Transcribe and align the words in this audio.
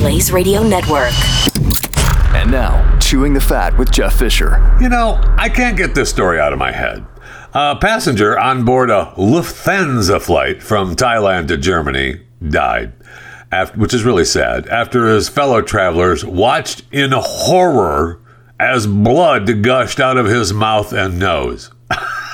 Blaze 0.00 0.32
Radio 0.32 0.62
Network. 0.62 1.12
And 2.34 2.50
now, 2.50 2.98
Chewing 3.00 3.34
the 3.34 3.40
Fat 3.40 3.76
with 3.76 3.92
Jeff 3.92 4.18
Fisher. 4.18 4.74
You 4.80 4.88
know, 4.88 5.20
I 5.36 5.50
can't 5.50 5.76
get 5.76 5.94
this 5.94 6.08
story 6.08 6.40
out 6.40 6.54
of 6.54 6.58
my 6.58 6.72
head. 6.72 7.04
A 7.52 7.76
passenger 7.76 8.38
on 8.38 8.64
board 8.64 8.88
a 8.88 9.12
Lufthansa 9.18 10.18
flight 10.22 10.62
from 10.62 10.96
Thailand 10.96 11.48
to 11.48 11.58
Germany 11.58 12.22
died, 12.48 12.94
after, 13.52 13.78
which 13.78 13.92
is 13.92 14.02
really 14.02 14.24
sad, 14.24 14.66
after 14.68 15.06
his 15.06 15.28
fellow 15.28 15.60
travelers 15.60 16.24
watched 16.24 16.82
in 16.90 17.10
horror 17.12 18.22
as 18.58 18.86
blood 18.86 19.62
gushed 19.62 20.00
out 20.00 20.16
of 20.16 20.24
his 20.24 20.50
mouth 20.50 20.94
and 20.94 21.18
nose. 21.18 21.70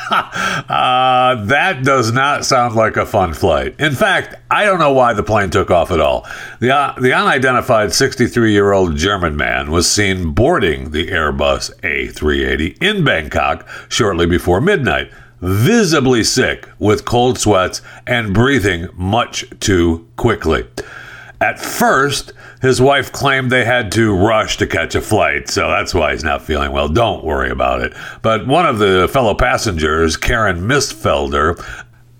uh, 0.10 1.44
that 1.46 1.80
does 1.82 2.12
not 2.12 2.44
sound 2.44 2.74
like 2.74 2.96
a 2.96 3.06
fun 3.06 3.34
flight. 3.34 3.74
In 3.78 3.92
fact, 3.92 4.34
I 4.50 4.64
don't 4.64 4.78
know 4.78 4.92
why 4.92 5.12
the 5.12 5.22
plane 5.22 5.50
took 5.50 5.70
off 5.70 5.90
at 5.90 6.00
all. 6.00 6.26
The, 6.60 6.74
uh, 6.74 6.94
the 7.00 7.12
unidentified 7.12 7.92
63 7.92 8.52
year 8.52 8.72
old 8.72 8.96
German 8.96 9.36
man 9.36 9.70
was 9.70 9.90
seen 9.90 10.32
boarding 10.32 10.90
the 10.90 11.08
Airbus 11.08 11.74
A380 11.80 12.82
in 12.82 13.04
Bangkok 13.04 13.66
shortly 13.88 14.26
before 14.26 14.60
midnight, 14.60 15.10
visibly 15.40 16.22
sick 16.22 16.68
with 16.78 17.04
cold 17.04 17.38
sweats 17.38 17.82
and 18.06 18.32
breathing 18.32 18.88
much 18.94 19.44
too 19.60 20.08
quickly. 20.16 20.66
At 21.40 21.58
first, 21.58 22.32
his 22.62 22.80
wife 22.80 23.12
claimed 23.12 23.50
they 23.50 23.64
had 23.64 23.92
to 23.92 24.14
rush 24.14 24.56
to 24.56 24.66
catch 24.66 24.94
a 24.94 25.02
flight, 25.02 25.48
so 25.50 25.68
that's 25.68 25.92
why 25.92 26.12
he's 26.12 26.24
not 26.24 26.42
feeling 26.42 26.72
well. 26.72 26.88
Don't 26.88 27.24
worry 27.24 27.50
about 27.50 27.82
it. 27.82 27.92
But 28.22 28.46
one 28.46 28.64
of 28.64 28.78
the 28.78 29.08
fellow 29.12 29.34
passengers, 29.34 30.16
Karen 30.16 30.62
Mistfelder, 30.62 31.62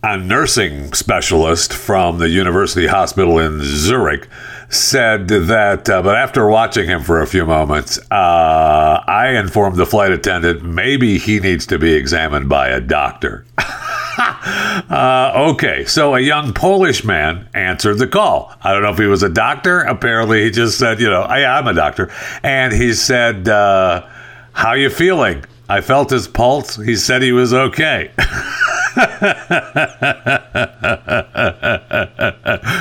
a 0.03 0.19
nursing 0.19 0.93
specialist 0.93 1.73
from 1.73 2.19
the 2.19 2.29
University 2.29 2.87
Hospital 2.87 3.39
in 3.39 3.61
Zurich, 3.63 4.29
said 4.69 5.29
that, 5.29 5.89
uh, 5.89 6.03
but 6.03 6.17
after 6.17 6.47
watching 6.49 6.87
him 6.87 7.03
for 7.03 7.23
a 7.23 7.27
few 7.27 7.47
moments, 7.47 7.99
uh, 8.11 9.03
I 9.07 9.29
informed 9.39 9.77
the 9.77 9.87
flight 9.87 10.13
attendant 10.13 10.63
maybe 10.63 11.19
he 11.19 11.41
needs 11.41 11.67
to 11.67 11.79
be 11.79 11.95
examined 11.95 12.49
by 12.49 12.69
a 12.69 12.81
doctor. 12.81 13.47
uh, 14.19 15.33
okay, 15.53 15.85
so 15.85 16.15
a 16.15 16.21
young 16.21 16.53
Polish 16.53 17.05
man 17.05 17.49
answered 17.55 17.99
the 17.99 18.07
call. 18.07 18.53
I 18.63 18.73
don't 18.73 18.83
know 18.83 18.91
if 18.91 18.99
he 18.99 19.07
was 19.07 19.23
a 19.23 19.29
doctor. 19.29 19.81
Apparently, 19.81 20.45
he 20.45 20.51
just 20.51 20.79
said, 20.79 21.01
you 21.01 21.09
know, 21.09 21.23
I, 21.23 21.59
am 21.59 21.67
a 21.67 21.75
doctor, 21.75 22.11
and 22.43 22.73
he 22.73 22.95
said, 22.95 23.49
uh, 23.49 24.07
"How 24.53 24.75
you 24.75 24.91
feeling?" 24.91 25.45
I 25.69 25.81
felt 25.81 26.11
his 26.11 26.29
pulse. 26.29 26.77
He 26.77 26.95
said 26.97 27.23
he 27.23 27.33
was 27.33 27.53
okay. 27.53 28.13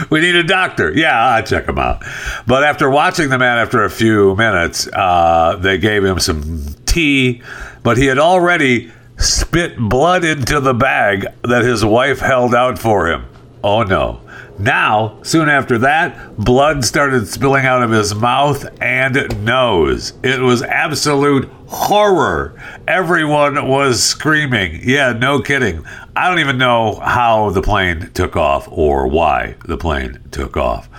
we 0.10 0.22
need 0.22 0.36
a 0.36 0.44
doctor. 0.44 0.92
Yeah, 0.92 1.20
I'll 1.20 1.44
check 1.44 1.68
him 1.68 1.80
out. 1.80 2.04
But 2.46 2.64
after 2.64 2.90
watching 2.90 3.30
the 3.30 3.40
man 3.40 3.58
after 3.58 3.84
a 3.84 3.90
few 3.90 4.36
minutes, 4.36 4.88
uh, 4.94 5.58
they 5.60 5.80
gave 5.80 6.04
him 6.04 6.20
some 6.20 6.64
tea, 6.86 7.42
but 7.82 7.98
he 7.98 8.06
had 8.06 8.20
already 8.20 8.92
spit 9.18 9.78
blood 9.78 10.24
into 10.24 10.60
the 10.60 10.74
bag 10.74 11.26
that 11.44 11.64
his 11.64 11.84
wife 11.84 12.20
held 12.20 12.54
out 12.54 12.80
for 12.80 13.08
him. 13.08 13.26
Oh 13.64 13.84
no. 13.84 14.22
Now, 14.58 15.18
soon 15.24 15.50
after 15.50 15.80
that, 15.80 16.38
blood 16.38 16.86
started 16.86 17.28
spilling 17.28 17.66
out 17.66 17.84
of 17.84 17.92
his 17.92 18.16
mouth 18.16 18.66
and 18.82 19.44
nose. 19.44 20.14
It 20.24 20.40
was 20.40 20.62
absolute 20.62 21.50
horror. 21.68 22.62
Everyone 22.88 23.68
was 23.68 24.02
screaming. 24.02 24.80
Yeah, 24.84 25.12
no 25.12 25.42
kidding. 25.42 25.84
I 26.16 26.30
don't 26.30 26.40
even 26.40 26.58
know 26.58 26.96
how 26.96 27.50
the 27.50 27.62
plane 27.62 28.12
took 28.14 28.38
off 28.38 28.70
or 28.72 29.08
why 29.08 29.56
the 29.66 29.78
plane 29.78 30.20
took 30.32 30.56
off. 30.56 30.90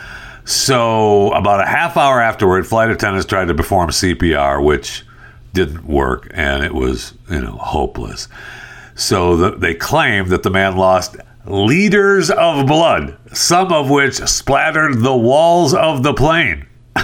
So, 0.45 1.33
about 1.33 1.61
a 1.61 1.67
half 1.67 1.97
hour 1.97 2.21
afterward, 2.21 2.67
flight 2.67 2.91
attendants 2.91 3.27
tried 3.27 3.49
to 3.49 3.55
perform 3.55 3.89
CPR, 3.89 4.63
which 4.63 5.06
didn't 5.57 5.87
work 5.87 6.29
and 6.35 6.63
it 6.63 6.75
was, 6.75 7.15
you 7.31 7.41
know, 7.41 7.57
hopeless. 7.57 8.29
So 8.95 9.37
the, 9.37 9.51
they 9.57 9.75
claim 9.75 10.29
that 10.29 10.43
the 10.43 10.51
man 10.51 10.77
lost 10.77 11.17
liters 11.47 12.31
of 12.31 12.67
blood, 12.67 13.17
some 13.33 13.73
of 13.73 13.91
which 13.91 14.15
splattered 14.17 15.01
the 15.01 15.17
walls 15.17 15.75
of 15.75 16.03
the 16.03 16.13
plane. 16.13 16.67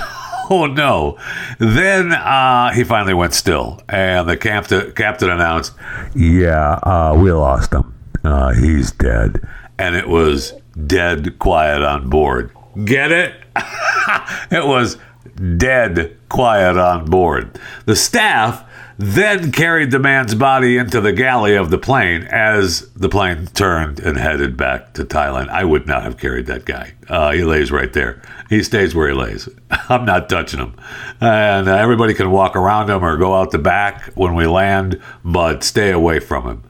oh 0.51 0.67
no. 0.67 1.19
Then 1.59 2.13
uh, 2.13 2.73
he 2.73 2.85
finally 2.85 3.15
went 3.15 3.35
still, 3.35 3.81
and 3.89 4.29
the 4.29 4.37
captain, 4.37 4.93
captain 4.93 5.31
announced, 5.31 5.73
Yeah, 6.15 6.75
uh, 6.83 7.17
we 7.19 7.33
lost 7.33 7.73
him. 7.73 7.95
Uh, 8.23 8.53
he's 8.53 8.93
dead. 8.93 9.41
And 9.79 9.97
it 9.97 10.09
was 10.09 10.53
dead 10.87 11.39
quiet 11.39 11.83
on 11.83 12.09
board. 12.09 12.53
Get 12.85 13.11
it? 13.13 13.35
it 14.51 14.67
was 14.67 14.99
dead 15.57 16.17
quiet 16.29 16.77
on 16.77 17.07
board. 17.07 17.59
The 17.87 17.97
staff 17.97 18.65
then 18.99 19.51
carried 19.53 19.91
the 19.91 19.99
man's 19.99 20.35
body 20.35 20.77
into 20.77 21.01
the 21.01 21.13
galley 21.13 21.57
of 21.57 21.71
the 21.71 21.79
plane 21.79 22.23
as 22.25 22.89
the 22.93 23.09
plane 23.09 23.47
turned 23.49 23.99
and 23.99 24.17
headed 24.17 24.57
back 24.57 24.93
to 24.95 25.05
Thailand. 25.05 25.49
I 25.49 25.65
would 25.65 25.87
not 25.87 26.05
have 26.05 26.19
carried 26.19 26.47
that 26.47 26.65
guy. 26.65 26.93
Uh, 27.09 27.33
he 27.33 27.43
lays 27.43 27.73
right 27.73 27.93
there. 27.93 28.23
He 28.49 28.63
stays 28.63 28.95
where 28.95 29.09
he 29.09 29.15
lays. 29.15 29.49
I'm 29.89 30.05
not 30.05 30.29
touching 30.29 30.61
him. 30.61 30.77
And 31.21 31.69
uh, 31.69 31.77
everybody 31.77 32.15
can 32.15 32.31
walk 32.31 32.55
around 32.55 32.91
him 32.91 33.05
or 33.05 33.17
go 33.17 33.35
out 33.35 33.51
the 33.51 33.59
back 33.59 34.13
when 34.15 34.35
we 34.35 34.47
land, 34.47 35.01
but 35.25 35.65
stay 35.65 35.91
away 35.91 36.21
from 36.21 36.45
him. 36.45 36.63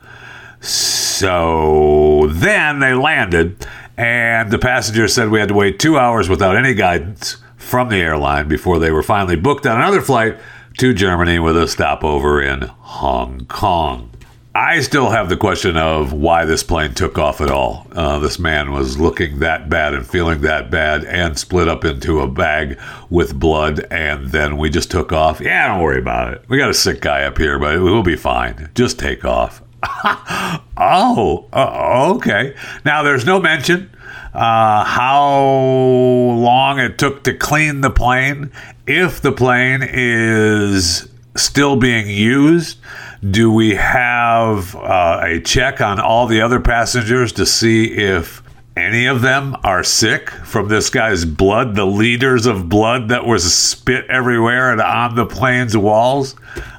So 0.61 2.29
then 2.31 2.79
they 2.79 2.95
landed, 2.95 3.67
and 3.97 4.53
the 4.53 4.61
passenger 4.61 5.09
said 5.09 5.29
we 5.29 5.41
had 5.41 5.49
to 5.49 5.55
wait 5.55 5.81
two 5.81 5.99
hours 5.99 6.29
without 6.29 6.57
any 6.57 6.73
guidance 6.73 7.42
from 7.73 7.89
the 7.89 7.97
airline 7.97 8.47
before 8.49 8.79
they 8.79 8.91
were 8.91 9.03
finally 9.03 9.35
booked 9.35 9.67
on 9.67 9.79
another 9.79 10.03
flight 10.03 10.39
to 10.77 10.93
Germany 10.93 11.39
with 11.39 11.57
a 11.57 11.67
stopover 11.67 12.39
in 12.39 12.61
Hong 12.61 13.47
Kong. 13.47 14.11
I 14.55 14.81
still 14.81 15.09
have 15.09 15.31
the 15.31 15.39
question 15.39 15.79
of 15.79 16.13
why 16.13 16.45
this 16.45 16.63
plane 16.63 16.93
took 16.93 17.17
off 17.17 17.41
at 17.41 17.51
all. 17.51 17.87
Uh, 17.93 18.19
this 18.19 18.39
man 18.39 18.73
was 18.73 19.01
looking 19.01 19.39
that 19.39 19.71
bad 19.71 19.95
and 19.95 20.07
feeling 20.07 20.43
that 20.43 20.71
bad 20.71 21.05
and 21.05 21.39
split 21.39 21.67
up 21.67 21.87
into 21.87 22.21
a 22.21 22.29
bag 22.29 22.79
with 23.09 23.41
blood, 23.41 23.87
and 23.91 24.27
then 24.33 24.59
we 24.59 24.69
just 24.69 24.91
took 24.91 25.11
off. 25.11 25.41
Yeah, 25.41 25.69
don't 25.69 25.81
worry 25.81 25.99
about 25.99 26.35
it. 26.35 26.45
We 26.51 26.59
got 26.59 26.69
a 26.69 26.75
sick 26.75 27.01
guy 27.01 27.23
up 27.23 27.39
here, 27.39 27.59
but 27.59 27.81
we'll 27.81 28.03
be 28.03 28.17
fine. 28.17 28.69
Just 28.75 28.99
take 28.99 29.25
off. 29.25 29.63
oh, 30.77 31.49
uh, 31.55 32.13
okay. 32.17 32.55
Now, 32.85 33.03
there's 33.03 33.25
no 33.25 33.41
mention 33.41 33.89
uh, 34.35 34.85
how 34.85 35.31
long 35.35 36.79
it 36.79 36.99
took 36.99 37.25
to 37.25 37.35
clean 37.35 37.81
the 37.81 37.91
plane, 37.91 38.51
if 38.87 39.21
the 39.21 39.33
plane 39.33 39.83
is 39.83 41.09
still 41.37 41.77
being 41.77 42.09
used. 42.09 42.79
Do 43.29 43.53
we 43.53 43.77
have 43.77 44.75
uh, 44.75 45.21
a 45.23 45.41
check 45.41 45.81
on 45.81 46.01
all 46.01 46.27
the 46.27 46.41
other 46.41 46.61
passengers 46.61 47.33
to 47.35 47.47
see 47.47 47.85
if 47.85 48.43
any 48.77 49.07
of 49.07 49.21
them 49.21 49.57
are 49.65 49.85
sick 49.85 50.31
from 50.31 50.69
this 50.69 50.91
guy's 50.91 51.25
blood, 51.25 51.75
the 51.75 51.85
liters 51.85 52.47
of 52.47 52.69
blood 52.69 53.09
that 53.09 53.27
was 53.27 53.55
spit 53.55 54.07
everywhere 54.07 54.73
and 54.73 54.81
on 54.81 55.15
the 55.15 55.27
plane's 55.27 55.77
walls? 55.77 56.35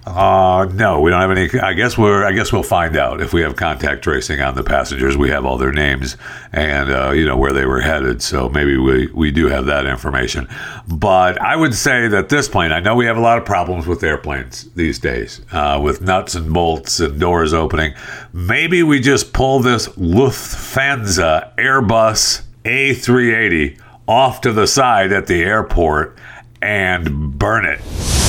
Uh, 0.06 0.68
no, 0.74 1.00
we 1.00 1.09
don't 1.12 1.22
have 1.22 1.31
any. 1.31 1.59
I 1.62 1.72
guess 1.74 1.97
we're. 1.97 2.25
I 2.25 2.34
guess 2.34 2.52
we'll 2.52 2.62
find 2.62 2.97
out 2.97 3.22
if 3.22 3.31
we 3.31 3.41
have 3.41 3.56
contact 3.56 4.03
tracing 4.03 4.41
on 4.41 4.53
the 4.53 4.64
passengers. 4.64 5.16
We 5.16 5.30
have 5.30 5.46
all 5.46 5.58
their 5.58 5.72
names 5.72 6.18
and 6.52 6.91
uh, 6.91 7.12
you 7.12 7.25
know 7.25 7.38
where 7.38 7.53
they 7.53 7.66
were 7.66 7.80
headed. 7.80 8.22
So 8.22 8.50
maybe 8.50 8.78
we 8.78 9.08
we 9.08 9.31
do 9.31 9.47
have 9.47 9.66
that 9.68 9.86
information. 9.86 10.50
But 10.90 11.40
I 11.40 11.56
would 11.56 11.74
say 11.74 12.09
that 12.09 12.28
this 12.28 12.50
plane. 12.50 12.74
I 12.74 12.81
know 12.81 12.96
we 12.96 13.06
have 13.06 13.16
a 13.16 13.22
lot 13.22 13.38
of 13.38 13.46
problems 13.46 13.88
with 13.88 14.03
airplanes 14.03 14.69
these 14.74 15.00
days, 15.00 15.40
uh, 15.53 15.80
with 15.81 16.02
nuts 16.02 16.36
and 16.36 16.53
bolts 16.53 17.00
and 17.00 17.18
doors 17.18 17.53
opening. 17.53 17.94
Maybe 18.34 18.84
we 18.84 19.00
just 19.00 19.31
pull 19.31 19.62
this 19.62 19.88
Lufthansa 19.90 21.56
Airbus 21.56 22.42
A380 22.66 23.80
off 24.06 24.42
to 24.42 24.52
the 24.52 24.68
side 24.68 25.13
at 25.13 25.28
the 25.28 25.44
airport 25.44 26.18
and 26.62 27.39
burn 27.39 27.63
it. 27.63 28.23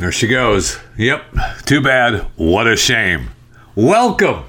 There 0.00 0.10
she 0.10 0.28
goes. 0.28 0.78
Yep. 0.96 1.26
Too 1.66 1.82
bad. 1.82 2.26
What 2.36 2.66
a 2.66 2.74
shame. 2.74 3.32
Welcome. 3.74 4.44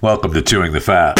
Welcome 0.00 0.32
to 0.34 0.40
Chewing 0.40 0.70
the 0.70 0.78
Fat. 0.78 1.18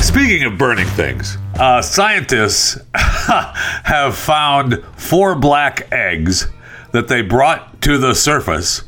Speaking 0.00 0.44
of 0.44 0.56
burning 0.56 0.86
things, 0.86 1.36
uh, 1.56 1.82
scientists 1.82 2.78
have 2.94 4.16
found 4.16 4.82
four 4.96 5.34
black 5.34 5.86
eggs 5.92 6.48
that 6.92 7.08
they 7.08 7.20
brought 7.20 7.82
to 7.82 7.98
the 7.98 8.14
surface 8.14 8.84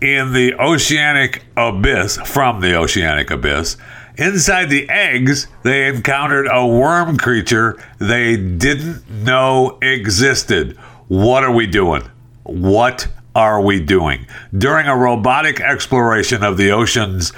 in 0.00 0.32
the 0.34 0.54
oceanic 0.54 1.42
abyss, 1.56 2.16
from 2.18 2.60
the 2.60 2.76
oceanic 2.76 3.32
abyss, 3.32 3.76
Inside 4.16 4.66
the 4.70 4.88
eggs, 4.88 5.48
they 5.64 5.88
encountered 5.88 6.46
a 6.50 6.64
worm 6.64 7.16
creature 7.16 7.76
they 7.98 8.36
didn't 8.36 9.08
know 9.10 9.78
existed. 9.82 10.76
What 11.08 11.42
are 11.42 11.50
we 11.50 11.66
doing? 11.66 12.02
What 12.44 13.08
are 13.34 13.60
we 13.60 13.80
doing? 13.80 14.26
During 14.56 14.86
a 14.86 14.96
robotic 14.96 15.60
exploration 15.60 16.44
of 16.44 16.56
the 16.56 16.70
ocean's 16.70 17.32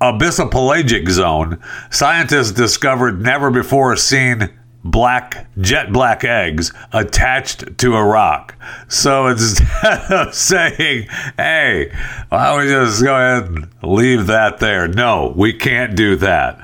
abyssopelagic 0.00 1.08
zone, 1.08 1.60
scientists 1.90 2.52
discovered 2.52 3.20
never 3.20 3.50
before 3.50 3.96
seen 3.96 4.50
black 4.84 5.46
jet 5.60 5.92
black 5.92 6.24
eggs 6.24 6.72
attached 6.92 7.78
to 7.78 7.94
a 7.94 8.04
rock. 8.04 8.54
So 8.88 9.26
instead 9.28 10.10
of 10.10 10.34
saying, 10.34 11.08
"Hey, 11.36 11.92
why 12.28 12.50
don't 12.50 12.60
we 12.60 12.68
just 12.68 13.02
go 13.02 13.14
ahead 13.14 13.44
and 13.44 13.68
leave 13.82 14.26
that 14.26 14.58
there?" 14.58 14.88
No, 14.88 15.32
we 15.36 15.52
can't 15.52 15.96
do 15.96 16.16
that. 16.16 16.60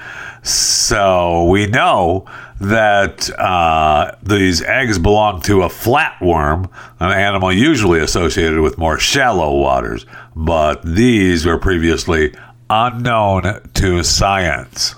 So 0.47 1.45
we 1.47 1.67
know 1.67 2.27
that 2.61 3.29
uh, 3.39 4.15
these 4.23 4.63
eggs 4.63 4.99
belong 4.99 5.43
to 5.43 5.63
a 5.63 5.69
flatworm, 5.69 6.71
an 7.01 7.11
animal 7.11 7.53
usually 7.53 8.01
associated 8.01 8.61
with 8.61 8.79
more 8.79 8.99
shallow 8.99 9.59
waters, 9.59 10.07
but 10.35 10.83
these 10.83 11.45
were 11.45 11.59
previously 11.59 12.33
unknown 12.71 13.61
to 13.75 14.03
science. 14.03 14.95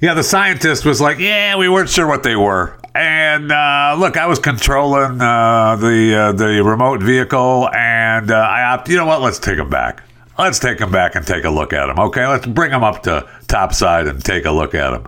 Yeah, 0.00 0.14
the 0.14 0.22
scientist 0.22 0.84
was 0.84 1.00
like, 1.00 1.18
yeah, 1.18 1.56
we 1.56 1.68
weren't 1.68 1.88
sure 1.88 2.06
what 2.06 2.22
they 2.22 2.36
were. 2.36 2.78
And 2.94 3.50
uh, 3.50 3.96
look, 3.98 4.16
I 4.16 4.26
was 4.26 4.38
controlling 4.38 5.20
uh, 5.20 5.74
the 5.76 6.14
uh, 6.14 6.32
the 6.32 6.62
remote 6.64 7.02
vehicle, 7.02 7.68
and 7.74 8.30
uh, 8.30 8.34
I 8.34 8.62
opted. 8.62 8.92
You 8.92 8.98
know 8.98 9.06
what? 9.06 9.20
Let's 9.22 9.40
take 9.40 9.56
them 9.56 9.70
back. 9.70 10.04
Let's 10.38 10.60
take 10.60 10.78
them 10.78 10.92
back 10.92 11.16
and 11.16 11.26
take 11.26 11.44
a 11.44 11.50
look 11.50 11.72
at 11.72 11.86
them. 11.86 11.98
Okay, 11.98 12.26
let's 12.28 12.46
bring 12.46 12.70
them 12.70 12.84
up 12.84 13.02
to 13.04 13.28
topside 13.48 14.06
and 14.06 14.24
take 14.24 14.44
a 14.44 14.52
look 14.52 14.72
at 14.74 14.90
them. 14.90 15.06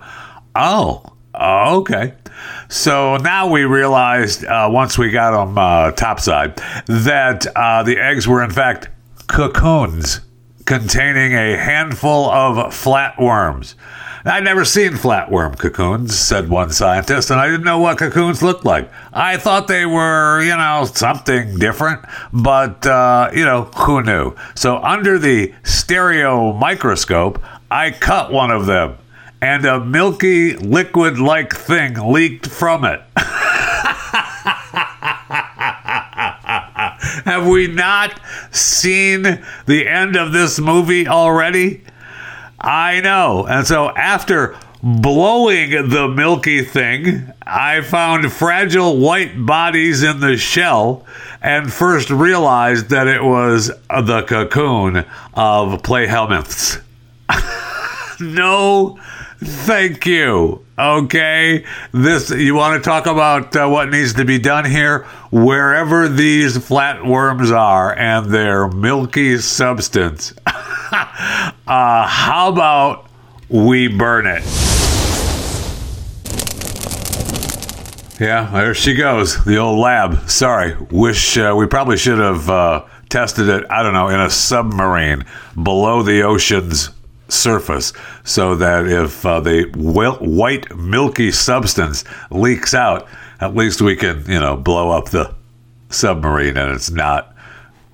Oh, 0.56 1.04
okay. 1.36 2.14
So 2.68 3.16
now 3.16 3.48
we 3.48 3.64
realized 3.64 4.44
uh, 4.44 4.68
once 4.72 4.98
we 4.98 5.10
got 5.10 5.30
them 5.30 5.56
uh, 5.56 5.92
topside 5.92 6.56
that 6.86 7.42
the 7.42 7.96
eggs 7.96 8.26
were 8.26 8.42
in 8.42 8.50
fact 8.50 8.88
cocoons 9.28 10.20
containing 10.70 11.34
a 11.34 11.56
handful 11.56 12.30
of 12.30 12.72
flatworms. 12.72 13.74
I'd 14.24 14.44
never 14.44 14.64
seen 14.64 14.92
flatworm 14.92 15.58
cocoons, 15.58 16.16
said 16.16 16.48
one 16.48 16.70
scientist, 16.70 17.28
and 17.32 17.40
I 17.40 17.48
didn't 17.48 17.64
know 17.64 17.80
what 17.80 17.98
cocoons 17.98 18.40
looked 18.40 18.64
like. 18.64 18.88
I 19.12 19.36
thought 19.36 19.66
they 19.66 19.84
were, 19.84 20.40
you 20.40 20.56
know, 20.56 20.84
something 20.84 21.58
different, 21.58 22.04
but, 22.32 22.86
uh, 22.86 23.30
you 23.34 23.44
know, 23.44 23.64
who 23.64 24.00
knew? 24.00 24.36
So, 24.54 24.76
under 24.76 25.18
the 25.18 25.52
stereo 25.64 26.52
microscope, 26.52 27.42
I 27.68 27.90
cut 27.90 28.30
one 28.30 28.52
of 28.52 28.66
them, 28.66 28.96
and 29.42 29.64
a 29.64 29.84
milky 29.84 30.54
liquid 30.54 31.18
like 31.18 31.52
thing 31.52 31.94
leaked 31.94 32.46
from 32.46 32.84
it. 32.84 33.02
we 37.50 37.66
not 37.66 38.20
seen 38.50 39.22
the 39.66 39.88
end 39.88 40.16
of 40.16 40.32
this 40.32 40.58
movie 40.58 41.06
already? 41.06 41.82
I 42.60 43.00
know. 43.00 43.46
And 43.46 43.66
so 43.66 43.90
after 43.90 44.56
blowing 44.82 45.70
the 45.90 46.08
milky 46.08 46.62
thing, 46.62 47.32
I 47.42 47.82
found 47.82 48.32
fragile 48.32 48.98
white 48.98 49.44
bodies 49.44 50.02
in 50.02 50.20
the 50.20 50.36
shell 50.36 51.04
and 51.42 51.72
first 51.72 52.10
realized 52.10 52.90
that 52.90 53.06
it 53.06 53.22
was 53.22 53.68
the 53.88 54.22
cocoon 54.22 54.98
of 55.34 55.82
Platyhelminthes. 55.82 56.80
no, 58.20 58.98
thank 59.40 60.06
you. 60.06 60.64
Okay, 60.78 61.64
this 61.92 62.30
you 62.30 62.54
want 62.54 62.82
to 62.82 62.88
talk 62.88 63.06
about 63.06 63.54
uh, 63.54 63.68
what 63.68 63.90
needs 63.90 64.14
to 64.14 64.24
be 64.24 64.38
done 64.38 64.64
here? 64.64 65.04
Wherever 65.30 66.08
these 66.08 66.56
flatworms 66.56 67.52
are 67.52 67.94
and 67.94 68.30
their 68.32 68.68
milky 68.68 69.36
substance, 69.38 70.32
uh, 70.46 71.52
how 71.66 72.48
about 72.48 73.10
we 73.50 73.88
burn 73.88 74.26
it? 74.26 74.42
Yeah, 78.18 78.50
there 78.52 78.74
she 78.74 78.94
goes, 78.94 79.44
the 79.44 79.56
old 79.56 79.78
lab. 79.78 80.28
Sorry, 80.28 80.76
wish 80.90 81.38
uh, 81.38 81.54
we 81.56 81.66
probably 81.66 81.96
should 81.96 82.18
have 82.18 82.48
uh, 82.48 82.86
tested 83.08 83.48
it. 83.48 83.64
I 83.70 83.82
don't 83.82 83.94
know 83.94 84.08
in 84.08 84.20
a 84.20 84.30
submarine 84.30 85.24
below 85.62 86.02
the 86.02 86.22
ocean's 86.22 86.90
surface 87.32 87.92
so 88.24 88.54
that 88.56 88.86
if 88.86 89.24
uh, 89.24 89.40
the 89.40 89.70
white 89.74 90.76
milky 90.76 91.30
substance 91.30 92.04
leaks 92.30 92.74
out, 92.74 93.08
at 93.40 93.54
least 93.54 93.80
we 93.80 93.96
can, 93.96 94.24
you 94.26 94.40
know, 94.40 94.56
blow 94.56 94.90
up 94.90 95.10
the 95.10 95.34
submarine 95.88 96.56
and 96.56 96.72
it's 96.72 96.90
not 96.90 97.34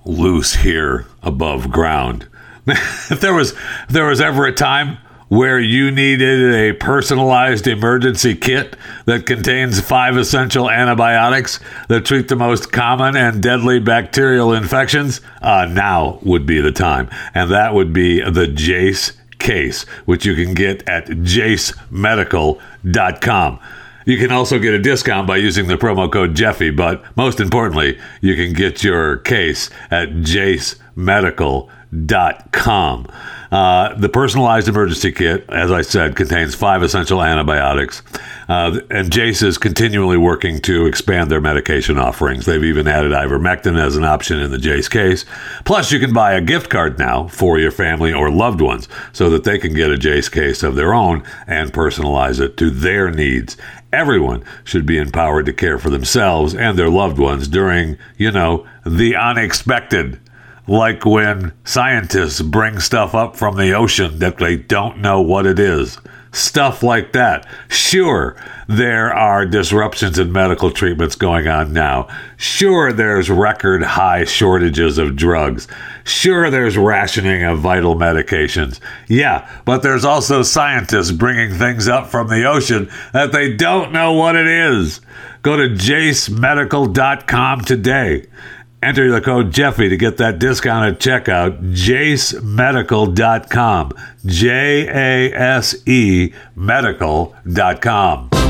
loose 0.04 0.54
here 0.54 1.06
above 1.22 1.70
ground. 1.70 2.26
if 2.66 3.20
there 3.20 3.34
was 3.34 3.52
if 3.52 3.88
there 3.88 4.06
was 4.06 4.20
ever 4.20 4.46
a 4.46 4.52
time 4.52 4.98
where 5.28 5.58
you 5.58 5.90
needed 5.90 6.54
a 6.54 6.72
personalized 6.72 7.66
emergency 7.66 8.34
kit 8.34 8.76
that 9.06 9.26
contains 9.26 9.80
five 9.80 10.16
essential 10.16 10.70
antibiotics 10.70 11.58
that 11.88 12.04
treat 12.04 12.28
the 12.28 12.36
most 12.36 12.70
common 12.70 13.16
and 13.16 13.42
deadly 13.42 13.80
bacterial 13.80 14.52
infections, 14.52 15.20
uh, 15.42 15.66
now 15.68 16.18
would 16.22 16.46
be 16.46 16.60
the 16.60 16.70
time. 16.70 17.08
And 17.34 17.50
that 17.50 17.74
would 17.74 17.92
be 17.92 18.20
the 18.20 18.46
Jase 18.46 19.12
case, 19.46 19.84
which 20.06 20.26
you 20.26 20.34
can 20.34 20.54
get 20.54 20.82
at 20.88 21.06
jasemedical.com. 21.06 23.60
You 24.04 24.18
can 24.18 24.32
also 24.32 24.58
get 24.58 24.74
a 24.74 24.78
discount 24.78 25.28
by 25.28 25.36
using 25.36 25.68
the 25.68 25.76
promo 25.76 26.12
code 26.12 26.34
Jeffy, 26.34 26.70
but 26.70 27.02
most 27.16 27.40
importantly, 27.40 27.98
you 28.20 28.34
can 28.34 28.52
get 28.52 28.84
your 28.84 29.16
case 29.18 29.70
at 29.90 30.10
jasemedical.com. 30.10 33.06
Uh, 33.50 33.94
the 33.94 34.08
personalized 34.08 34.68
emergency 34.68 35.12
kit, 35.12 35.44
as 35.48 35.70
I 35.70 35.82
said, 35.82 36.16
contains 36.16 36.54
five 36.54 36.82
essential 36.82 37.22
antibiotics. 37.22 38.02
Uh, 38.48 38.80
and 38.90 39.10
Jase 39.10 39.42
is 39.42 39.58
continually 39.58 40.16
working 40.16 40.60
to 40.60 40.86
expand 40.86 41.30
their 41.30 41.40
medication 41.40 41.98
offerings. 41.98 42.46
They've 42.46 42.62
even 42.62 42.86
added 42.88 43.12
ivermectin 43.12 43.78
as 43.78 43.96
an 43.96 44.04
option 44.04 44.38
in 44.40 44.50
the 44.50 44.58
Jase 44.58 44.88
case. 44.88 45.24
Plus, 45.64 45.92
you 45.92 45.98
can 45.98 46.12
buy 46.12 46.32
a 46.32 46.40
gift 46.40 46.70
card 46.70 46.98
now 46.98 47.28
for 47.28 47.58
your 47.58 47.70
family 47.70 48.12
or 48.12 48.30
loved 48.30 48.60
ones 48.60 48.88
so 49.12 49.30
that 49.30 49.44
they 49.44 49.58
can 49.58 49.74
get 49.74 49.90
a 49.90 49.98
Jase 49.98 50.28
case 50.28 50.62
of 50.62 50.74
their 50.74 50.94
own 50.94 51.22
and 51.46 51.72
personalize 51.72 52.40
it 52.40 52.56
to 52.58 52.70
their 52.70 53.10
needs. 53.10 53.56
Everyone 53.92 54.44
should 54.64 54.86
be 54.86 54.98
empowered 54.98 55.46
to 55.46 55.52
care 55.52 55.78
for 55.78 55.90
themselves 55.90 56.54
and 56.54 56.78
their 56.78 56.90
loved 56.90 57.18
ones 57.18 57.48
during, 57.48 57.96
you 58.16 58.30
know, 58.30 58.66
the 58.84 59.16
unexpected 59.16 60.20
like 60.66 61.04
when 61.04 61.52
scientists 61.64 62.40
bring 62.42 62.80
stuff 62.80 63.14
up 63.14 63.36
from 63.36 63.56
the 63.56 63.72
ocean 63.72 64.18
that 64.18 64.38
they 64.38 64.56
don't 64.56 64.98
know 64.98 65.20
what 65.20 65.46
it 65.46 65.58
is. 65.58 65.98
Stuff 66.32 66.82
like 66.82 67.12
that. 67.12 67.46
Sure, 67.68 68.36
there 68.68 69.10
are 69.14 69.46
disruptions 69.46 70.18
in 70.18 70.30
medical 70.32 70.70
treatments 70.70 71.14
going 71.14 71.48
on 71.48 71.72
now. 71.72 72.08
Sure, 72.36 72.92
there's 72.92 73.30
record 73.30 73.82
high 73.82 74.24
shortages 74.24 74.98
of 74.98 75.16
drugs. 75.16 75.66
Sure, 76.04 76.50
there's 76.50 76.76
rationing 76.76 77.42
of 77.42 77.60
vital 77.60 77.96
medications. 77.96 78.80
Yeah, 79.08 79.48
but 79.64 79.82
there's 79.82 80.04
also 80.04 80.42
scientists 80.42 81.10
bringing 81.10 81.52
things 81.52 81.88
up 81.88 82.08
from 82.08 82.28
the 82.28 82.44
ocean 82.44 82.90
that 83.14 83.32
they 83.32 83.54
don't 83.56 83.92
know 83.92 84.12
what 84.12 84.36
it 84.36 84.46
is. 84.46 85.00
Go 85.40 85.56
to 85.56 85.68
jasemedical.com 85.68 87.60
today. 87.62 88.26
Enter 88.86 89.10
the 89.10 89.20
code 89.20 89.52
Jeffy 89.52 89.88
to 89.88 89.96
get 89.96 90.18
that 90.18 90.38
discount 90.38 90.86
at 90.86 91.00
checkout. 91.00 91.72
JaseMedical.com. 91.72 93.92
J 94.24 94.86
A 94.86 95.34
S 95.34 95.74
E 95.88 96.32
Medical.com. 96.54 98.45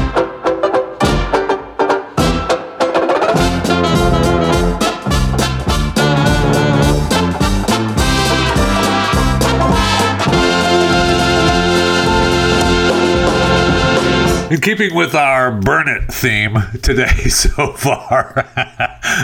In 14.56 14.62
keeping 14.62 14.94
with 14.94 15.14
our 15.14 15.52
burn 15.52 15.86
it 15.86 16.10
theme 16.10 16.56
today 16.80 17.24
so 17.28 17.74
far, 17.74 18.48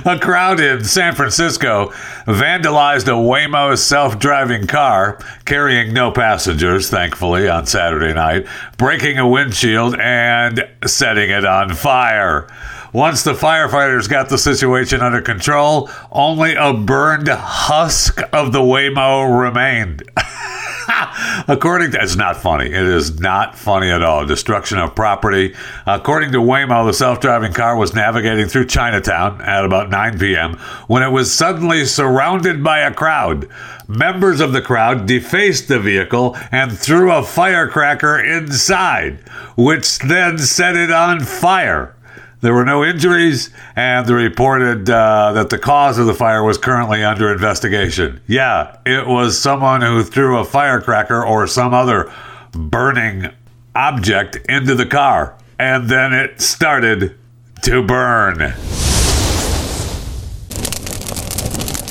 a 0.04 0.18
crowd 0.20 0.60
in 0.60 0.84
San 0.84 1.14
Francisco 1.14 1.86
vandalized 2.26 3.04
a 3.04 3.12
Waymo 3.12 3.78
self 3.78 4.18
driving 4.18 4.66
car 4.66 5.18
carrying 5.46 5.94
no 5.94 6.10
passengers, 6.10 6.90
thankfully, 6.90 7.48
on 7.48 7.64
Saturday 7.64 8.12
night, 8.12 8.46
breaking 8.76 9.18
a 9.18 9.26
windshield 9.26 9.98
and 9.98 10.68
setting 10.86 11.30
it 11.30 11.46
on 11.46 11.72
fire. 11.72 12.46
Once 12.92 13.22
the 13.22 13.32
firefighters 13.32 14.06
got 14.06 14.28
the 14.28 14.37
situation 14.37 15.00
under 15.00 15.22
control, 15.22 15.88
only 16.11 16.54
a 16.54 16.75
burned 16.75 17.26
husk 17.26 18.20
of 18.34 18.52
the 18.52 18.61
Waymo 18.61 19.40
remained. 19.40 20.02
According 21.49 21.92
to, 21.92 22.02
it's 22.02 22.16
not 22.16 22.37
funny. 22.37 22.66
It 22.66 22.84
is 22.84 23.18
not 23.18 23.56
funny 23.56 23.90
at 23.90 24.02
all. 24.02 24.26
Destruction 24.26 24.78
of 24.78 24.94
property. 24.94 25.54
According 25.87 26.32
to 26.32 26.38
Waymo, 26.38 26.87
the 26.87 26.92
self-driving 26.92 27.54
car 27.54 27.76
was 27.76 27.94
navigating 27.94 28.46
through 28.46 28.66
Chinatown 28.66 29.40
at 29.40 29.64
about 29.64 29.88
9 29.88 30.18
p.m. 30.18 30.58
when 30.87 31.02
it 31.02 31.11
was 31.11 31.32
suddenly 31.32 31.87
surrounded 31.87 32.62
by 32.62 32.80
a 32.80 32.92
crowd. 32.92 33.49
Members 33.88 34.40
of 34.40 34.52
the 34.52 34.62
crowd 34.62 35.06
defaced 35.06 35.68
the 35.68 35.80
vehicle 35.80 36.37
and 36.50 36.78
threw 36.78 37.11
a 37.11 37.22
firecracker 37.22 38.22
inside, 38.22 39.18
which 39.56 39.99
then 40.00 40.37
set 40.37 40.76
it 40.76 40.90
on 40.90 41.20
fire. 41.20 41.96
There 42.42 42.52
were 42.52 42.64
no 42.64 42.84
injuries, 42.84 43.50
and 43.76 44.04
they 44.04 44.14
reported 44.14 44.90
uh, 44.90 45.32
that 45.34 45.50
the 45.50 45.58
cause 45.58 45.96
of 45.99 46.06
the 46.06 46.14
fire 46.14 46.42
was 46.42 46.58
currently 46.58 47.04
under 47.04 47.32
investigation. 47.32 48.20
Yeah, 48.26 48.78
it 48.84 49.06
was 49.06 49.38
someone 49.38 49.80
who 49.80 50.02
threw 50.02 50.38
a 50.38 50.44
firecracker 50.44 51.25
or 51.25 51.46
some 51.46 51.72
other 51.72 52.12
burning 52.50 53.28
object 53.76 54.38
into 54.49 54.75
the 54.75 54.87
car, 54.87 55.38
and 55.61 55.88
then 55.88 56.12
it 56.12 56.40
started 56.40 57.16
to 57.62 57.80
burn. 57.80 58.38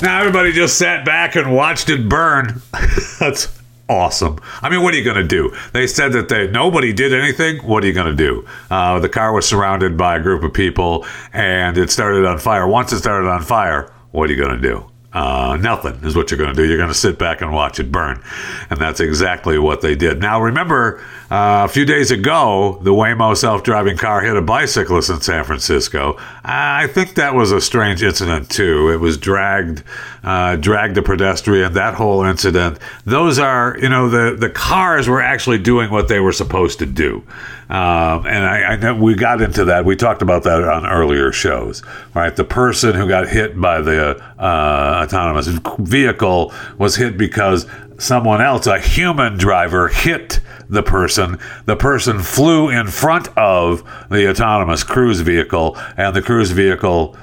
Now 0.02 0.20
everybody 0.20 0.52
just 0.52 0.76
sat 0.76 1.06
back 1.06 1.34
and 1.34 1.54
watched 1.54 1.88
it 1.88 2.10
burn. 2.10 2.60
That's 3.18 3.46
awesome. 3.92 4.40
I 4.62 4.70
mean, 4.70 4.82
what 4.82 4.94
are 4.94 4.96
you 4.96 5.04
going 5.04 5.16
to 5.16 5.24
do? 5.24 5.54
They 5.72 5.86
said 5.86 6.12
that 6.12 6.28
they 6.28 6.48
nobody 6.48 6.92
did 6.92 7.12
anything. 7.12 7.58
What 7.58 7.84
are 7.84 7.86
you 7.86 7.92
going 7.92 8.14
to 8.14 8.16
do? 8.16 8.46
Uh, 8.70 8.98
the 8.98 9.08
car 9.08 9.32
was 9.32 9.46
surrounded 9.46 9.96
by 9.96 10.16
a 10.16 10.20
group 10.20 10.42
of 10.42 10.52
people, 10.52 11.06
and 11.32 11.76
it 11.76 11.90
started 11.90 12.24
on 12.24 12.38
fire. 12.38 12.66
Once 12.66 12.92
it 12.92 12.98
started 12.98 13.28
on 13.28 13.42
fire, 13.42 13.92
what 14.12 14.28
are 14.28 14.32
you 14.32 14.42
going 14.42 14.60
to 14.60 14.68
do? 14.68 14.88
Uh, 15.12 15.58
nothing 15.60 15.94
is 16.04 16.16
what 16.16 16.30
you're 16.30 16.38
going 16.38 16.54
to 16.54 16.56
do. 16.56 16.66
You're 16.66 16.78
going 16.78 16.88
to 16.88 16.94
sit 16.94 17.18
back 17.18 17.42
and 17.42 17.52
watch 17.52 17.78
it 17.78 17.92
burn. 17.92 18.22
And 18.70 18.80
that's 18.80 18.98
exactly 18.98 19.58
what 19.58 19.82
they 19.82 19.94
did. 19.94 20.20
Now, 20.20 20.40
remember, 20.40 21.04
uh, 21.32 21.64
a 21.64 21.68
few 21.68 21.86
days 21.86 22.10
ago, 22.10 22.78
the 22.82 22.90
Waymo 22.90 23.34
self 23.34 23.62
driving 23.62 23.96
car 23.96 24.20
hit 24.20 24.36
a 24.36 24.42
bicyclist 24.42 25.08
in 25.08 25.22
San 25.22 25.44
Francisco. 25.44 26.18
I 26.44 26.88
think 26.88 27.14
that 27.14 27.34
was 27.34 27.52
a 27.52 27.60
strange 27.62 28.02
incident, 28.02 28.50
too. 28.50 28.90
It 28.90 28.98
was 29.00 29.16
dragged, 29.16 29.82
uh, 30.22 30.56
dragged 30.56 30.98
a 30.98 31.02
pedestrian, 31.02 31.72
that 31.72 31.94
whole 31.94 32.22
incident. 32.22 32.78
Those 33.06 33.38
are, 33.38 33.78
you 33.80 33.88
know, 33.88 34.10
the, 34.10 34.36
the 34.36 34.50
cars 34.50 35.08
were 35.08 35.22
actually 35.22 35.56
doing 35.56 35.90
what 35.90 36.08
they 36.08 36.20
were 36.20 36.32
supposed 36.32 36.80
to 36.80 36.86
do. 36.86 37.24
Um, 37.70 38.26
and 38.26 38.44
I, 38.44 38.64
I, 38.64 38.76
know 38.76 38.94
we 38.94 39.14
got 39.14 39.40
into 39.40 39.64
that. 39.64 39.86
We 39.86 39.96
talked 39.96 40.20
about 40.20 40.42
that 40.42 40.62
on 40.62 40.84
earlier 40.84 41.32
shows, 41.32 41.82
right? 42.12 42.36
The 42.36 42.44
person 42.44 42.94
who 42.94 43.08
got 43.08 43.26
hit 43.26 43.58
by 43.58 43.80
the 43.80 44.22
uh, 44.38 45.02
autonomous 45.02 45.46
vehicle 45.46 46.52
was 46.76 46.96
hit 46.96 47.16
because 47.16 47.66
someone 47.96 48.42
else, 48.42 48.66
a 48.66 48.78
human 48.78 49.38
driver, 49.38 49.88
hit 49.88 50.41
the 50.72 50.82
person. 50.82 51.38
The 51.66 51.76
person 51.76 52.20
flew 52.20 52.68
in 52.68 52.88
front 52.88 53.28
of 53.36 53.84
the 54.10 54.28
autonomous 54.28 54.82
cruise 54.82 55.20
vehicle, 55.20 55.76
and 55.96 56.16
the 56.16 56.22
cruise 56.22 56.50
vehicle 56.50 57.16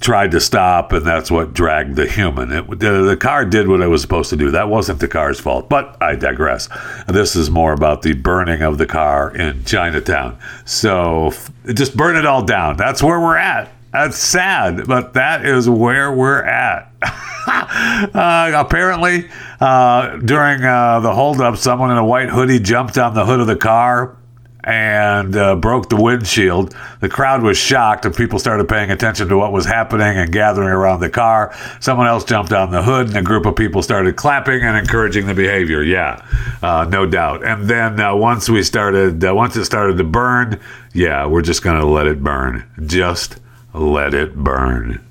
tried 0.00 0.30
to 0.30 0.40
stop, 0.40 0.92
and 0.92 1.04
that's 1.04 1.30
what 1.30 1.54
dragged 1.54 1.96
the 1.96 2.06
human. 2.06 2.52
It, 2.52 2.78
the, 2.78 3.02
the, 3.02 3.16
car 3.16 3.44
did 3.44 3.68
what 3.68 3.80
it 3.80 3.88
was 3.88 4.02
supposed 4.02 4.30
to 4.30 4.36
do. 4.36 4.50
That 4.50 4.68
wasn't 4.68 5.00
the 5.00 5.08
car's 5.08 5.40
fault, 5.40 5.68
but 5.68 5.96
I 6.00 6.14
digress. 6.14 6.68
This 7.08 7.34
is 7.34 7.50
more 7.50 7.72
about 7.72 8.02
the 8.02 8.12
burning 8.12 8.62
of 8.62 8.78
the 8.78 8.86
car 8.86 9.34
in 9.34 9.64
Chinatown. 9.64 10.38
So 10.64 11.32
just 11.72 11.96
burn 11.96 12.16
it 12.16 12.26
all 12.26 12.44
down. 12.44 12.76
That's 12.76 13.02
where 13.02 13.18
we're 13.18 13.38
at. 13.38 13.70
That's 13.94 14.18
sad, 14.18 14.88
but 14.88 15.12
that 15.12 15.46
is 15.46 15.68
where 15.68 16.12
we're 16.12 16.42
at. 16.42 16.90
uh, 18.12 18.50
apparently, 18.52 19.30
uh, 19.60 20.16
during 20.16 20.64
uh, 20.64 20.98
the 20.98 21.14
holdup, 21.14 21.56
someone 21.58 21.92
in 21.92 21.96
a 21.96 22.04
white 22.04 22.28
hoodie 22.28 22.58
jumped 22.58 22.98
on 22.98 23.14
the 23.14 23.24
hood 23.24 23.38
of 23.38 23.46
the 23.46 23.54
car, 23.54 24.16
and 24.64 25.36
uh, 25.36 25.54
broke 25.54 25.90
the 25.90 25.96
windshield. 25.96 26.74
The 27.02 27.08
crowd 27.08 27.42
was 27.42 27.56
shocked, 27.56 28.04
and 28.04 28.12
people 28.12 28.40
started 28.40 28.68
paying 28.68 28.90
attention 28.90 29.28
to 29.28 29.36
what 29.36 29.52
was 29.52 29.64
happening 29.64 30.18
and 30.18 30.32
gathering 30.32 30.70
around 30.70 30.98
the 30.98 31.10
car. 31.10 31.54
Someone 31.78 32.08
else 32.08 32.24
jumped 32.24 32.52
on 32.52 32.72
the 32.72 32.82
hood, 32.82 33.06
and 33.06 33.16
a 33.18 33.22
group 33.22 33.46
of 33.46 33.54
people 33.54 33.80
started 33.80 34.16
clapping 34.16 34.62
and 34.62 34.76
encouraging 34.76 35.26
the 35.26 35.34
behavior. 35.34 35.84
Yeah, 35.84 36.26
uh, 36.64 36.84
no 36.90 37.06
doubt. 37.06 37.46
And 37.46 37.68
then 37.68 38.00
uh, 38.00 38.16
once 38.16 38.48
we 38.48 38.64
started, 38.64 39.24
uh, 39.24 39.32
once 39.32 39.54
it 39.54 39.66
started 39.66 39.98
to 39.98 40.04
burn, 40.04 40.58
yeah, 40.94 41.26
we're 41.26 41.42
just 41.42 41.62
going 41.62 41.78
to 41.78 41.86
let 41.86 42.08
it 42.08 42.24
burn. 42.24 42.64
Just 42.86 43.38
let 43.74 44.14
it 44.14 44.36
burn. 44.36 45.04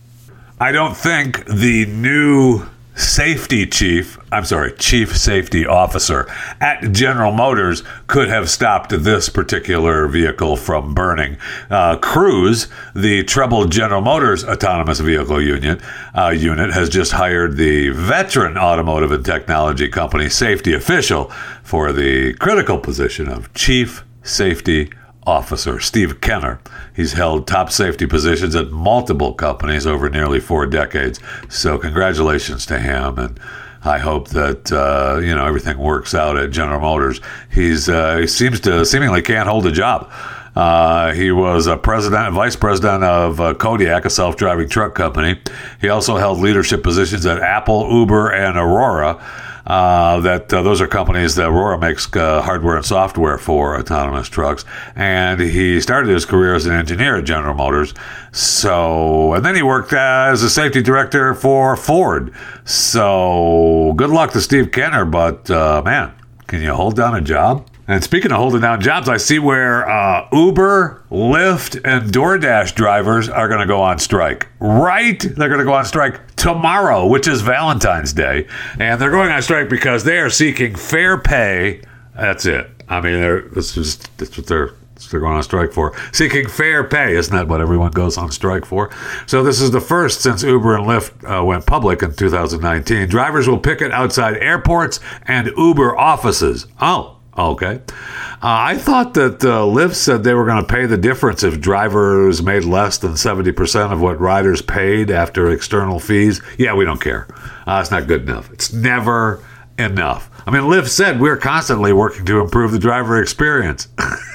I 0.60 0.72
don't 0.72 0.96
think 0.96 1.46
the 1.46 1.86
new 1.86 2.66
safety 2.96 3.66
chief, 3.66 4.20
I'm 4.32 4.46
sorry, 4.46 4.72
chief 4.74 5.18
safety 5.18 5.66
officer 5.66 6.30
at 6.62 6.92
General 6.92 7.32
Motors 7.32 7.84
could 8.08 8.30
have 8.30 8.50
stopped 8.50 8.92
this 8.92 9.30
particular 9.30 10.08
vehicle 10.08 10.56
from 10.58 10.94
burning. 10.94 11.38
Uh, 11.70 11.98
Cruise, 11.98 12.68
the 12.96 13.24
troubled 13.24 13.72
General 13.72 14.02
Motors 14.02 14.44
autonomous 14.44 15.00
vehicle 15.00 15.42
union, 15.42 15.82
uh, 16.16 16.30
unit, 16.30 16.74
has 16.74 16.88
just 16.88 17.14
hired 17.14 17.58
the 17.58 17.90
veteran 17.90 18.58
automotive 18.58 19.12
and 19.12 19.26
technology 19.26 19.90
company 19.90 20.30
safety 20.30 20.74
official 20.74 21.26
for 21.64 21.92
the 21.92 22.34
critical 22.36 22.78
position 22.78 23.28
of 23.28 23.52
chief 23.54 24.04
safety 24.22 24.92
officer, 25.26 25.80
Steve 25.80 26.22
Kenner. 26.22 26.60
He's 26.96 27.14
held 27.14 27.48
top 27.48 27.72
safety 27.72 28.06
positions 28.06 28.56
at 28.56 28.72
multiple 28.72 29.34
companies 29.34 29.88
over 29.88 30.10
nearly 30.10 30.40
four 30.40 30.66
decades. 30.66 31.20
So, 31.50 31.78
congratulations 31.78 32.66
to 32.68 32.80
him. 32.80 33.18
And 33.18 33.40
I 33.86 33.98
hope 33.98 34.30
that 34.30 34.72
uh, 34.72 35.20
you 35.20 35.36
know 35.36 35.46
everything 35.46 35.78
works 35.78 36.14
out 36.14 36.38
at 36.38 36.52
General 36.52 36.80
Motors. 36.80 37.20
He's 37.52 37.90
uh, 37.90 38.18
he 38.18 38.28
seems 38.28 38.60
to 38.62 38.86
seemingly 38.86 39.22
can't 39.22 39.48
hold 39.48 39.66
a 39.66 39.72
job. 39.72 40.12
Uh, 40.56 41.14
he 41.14 41.32
was 41.32 41.66
a 41.66 41.76
president, 41.76 42.34
vice 42.34 42.56
president 42.56 43.04
of 43.04 43.42
uh, 43.42 43.56
Kodiak, 43.56 44.06
a 44.06 44.10
self-driving 44.10 44.70
truck 44.70 44.94
company. 44.94 45.42
He 45.82 45.90
also 45.90 46.18
held 46.18 46.40
leadership 46.40 46.84
positions 46.84 47.26
at 47.26 47.40
Apple, 47.40 47.90
Uber, 47.92 48.32
and 48.32 48.56
Aurora. 48.56 49.20
Uh, 49.66 50.20
that 50.20 50.54
uh, 50.54 50.62
those 50.62 50.82
are 50.82 50.88
companies 50.88 51.36
that 51.36 51.48
Aurora 51.48 51.80
makes 51.80 52.14
uh, 52.16 52.42
hardware 52.42 52.76
and 52.76 52.86
software 52.86 53.38
for 53.38 53.80
autonomous 53.80 54.28
trucks. 54.28 54.66
And 54.96 55.40
he 55.40 55.80
started 55.80 56.10
his 56.10 56.26
career 56.26 56.54
as 56.54 56.66
an 56.66 56.74
engineer 56.74 57.18
at 57.18 57.24
General 57.24 57.54
Motors. 57.54 57.94
So, 58.34 59.34
and 59.34 59.46
then 59.46 59.56
he 59.56 59.62
worked 59.62 59.94
as 59.94 60.44
a 60.44 60.50
safety 60.50 60.82
director 60.82 61.34
for 61.34 61.78
Ford. 61.78 62.34
So, 62.66 63.94
good 63.96 64.10
luck 64.10 64.32
to 64.32 64.42
Steve 64.42 64.72
Kenner, 64.72 65.06
but 65.06 65.50
uh, 65.50 65.82
man, 65.84 66.14
can 66.48 66.62
you 66.62 66.74
hold 66.74 66.96
down 66.96 67.16
a 67.16 67.22
job? 67.22 67.68
And 67.88 68.04
speaking 68.04 68.32
of 68.32 68.38
holding 68.38 68.62
down 68.62 68.80
jobs, 68.80 69.10
I 69.10 69.18
see 69.18 69.40
where 69.40 69.90
uh, 69.90 70.28
Uber, 70.32 71.04
Lyft, 71.12 71.82
and 71.84 72.12
DoorDash 72.12 72.76
drivers 72.76 73.28
are 73.28 73.48
going 73.50 73.60
to 73.60 73.68
go 73.68 73.82
on 73.82 74.00
strike. 74.00 74.48
Right? 74.60 75.20
They're 75.20 75.50
going 75.50 75.60
to 75.60 75.66
go 75.66 75.74
on 75.74 75.86
strike 75.86 76.36
tomorrow, 76.36 77.08
which 77.08 77.28
is 77.28 77.42
Valentine's 77.42 78.14
Day. 78.14 78.48
And 78.80 79.02
they're 79.02 79.12
going 79.12 79.32
on 79.32 79.42
strike 79.42 79.70
because 79.70 80.06
they 80.06 80.20
are 80.20 80.30
seeking 80.30 80.76
fair 80.76 81.18
pay. 81.18 81.82
That's 82.16 82.46
it. 82.46 82.70
I 82.88 83.02
mean, 83.02 83.50
this 83.54 83.76
is 83.76 83.98
that's 84.18 84.38
what 84.38 84.48
they're 84.48 84.74
they're 85.12 85.20
going 85.20 85.36
on 85.36 85.44
strike 85.44 85.74
for. 85.74 85.94
Seeking 86.12 86.48
fair 86.48 86.84
pay, 86.84 87.16
isn't 87.16 87.36
that 87.36 87.48
what 87.48 87.62
everyone 87.62 87.92
goes 87.92 88.18
on 88.18 88.32
strike 88.32 88.66
for? 88.66 88.90
So 89.26 89.44
this 89.44 89.60
is 89.60 89.72
the 89.72 89.82
first 89.82 90.22
since 90.22 90.44
Uber 90.44 90.78
and 90.78 90.86
Lyft 90.86 91.30
uh, 91.30 91.44
went 91.44 91.66
public 91.66 92.02
in 92.04 92.16
2019. 92.16 93.10
Drivers 93.10 93.48
will 93.48 93.60
picket 93.60 93.92
outside 93.92 94.38
airports 94.38 95.00
and 95.24 95.52
Uber 95.58 95.98
offices. 95.98 96.68
Oh, 96.80 97.18
Okay. 97.38 97.82
Uh, 97.86 98.38
I 98.42 98.78
thought 98.78 99.16
that 99.16 99.44
uh, 99.44 99.62
Lyft 99.62 99.96
said 99.96 100.24
they 100.24 100.34
were 100.34 100.46
going 100.46 100.64
to 100.64 100.72
pay 100.72 100.86
the 100.86 100.98
difference 100.98 101.44
if 101.44 101.60
drivers 101.60 102.44
made 102.44 102.64
less 102.64 103.00
than 103.00 103.14
70% 103.14 103.92
of 103.92 104.02
what 104.02 104.20
riders 104.20 104.62
paid 104.62 105.10
after 105.10 105.50
external 105.50 106.00
fees. 106.00 106.42
Yeah, 106.58 106.76
we 106.76 106.86
don't 106.86 107.02
care. 107.02 107.28
Uh, 107.66 107.80
it's 107.82 107.90
not 107.90 108.08
good 108.08 108.24
enough. 108.24 108.52
It's 108.52 108.72
never 108.72 109.44
enough. 109.80 110.30
I 110.46 110.52
mean, 110.52 110.64
Lyft 110.64 110.90
said 110.90 111.20
we're 111.20 111.38
constantly 111.38 111.94
working 111.94 112.26
to 112.26 112.40
improve 112.42 112.72
the 112.72 112.80
driver 112.80 113.20
experience. 113.22 113.88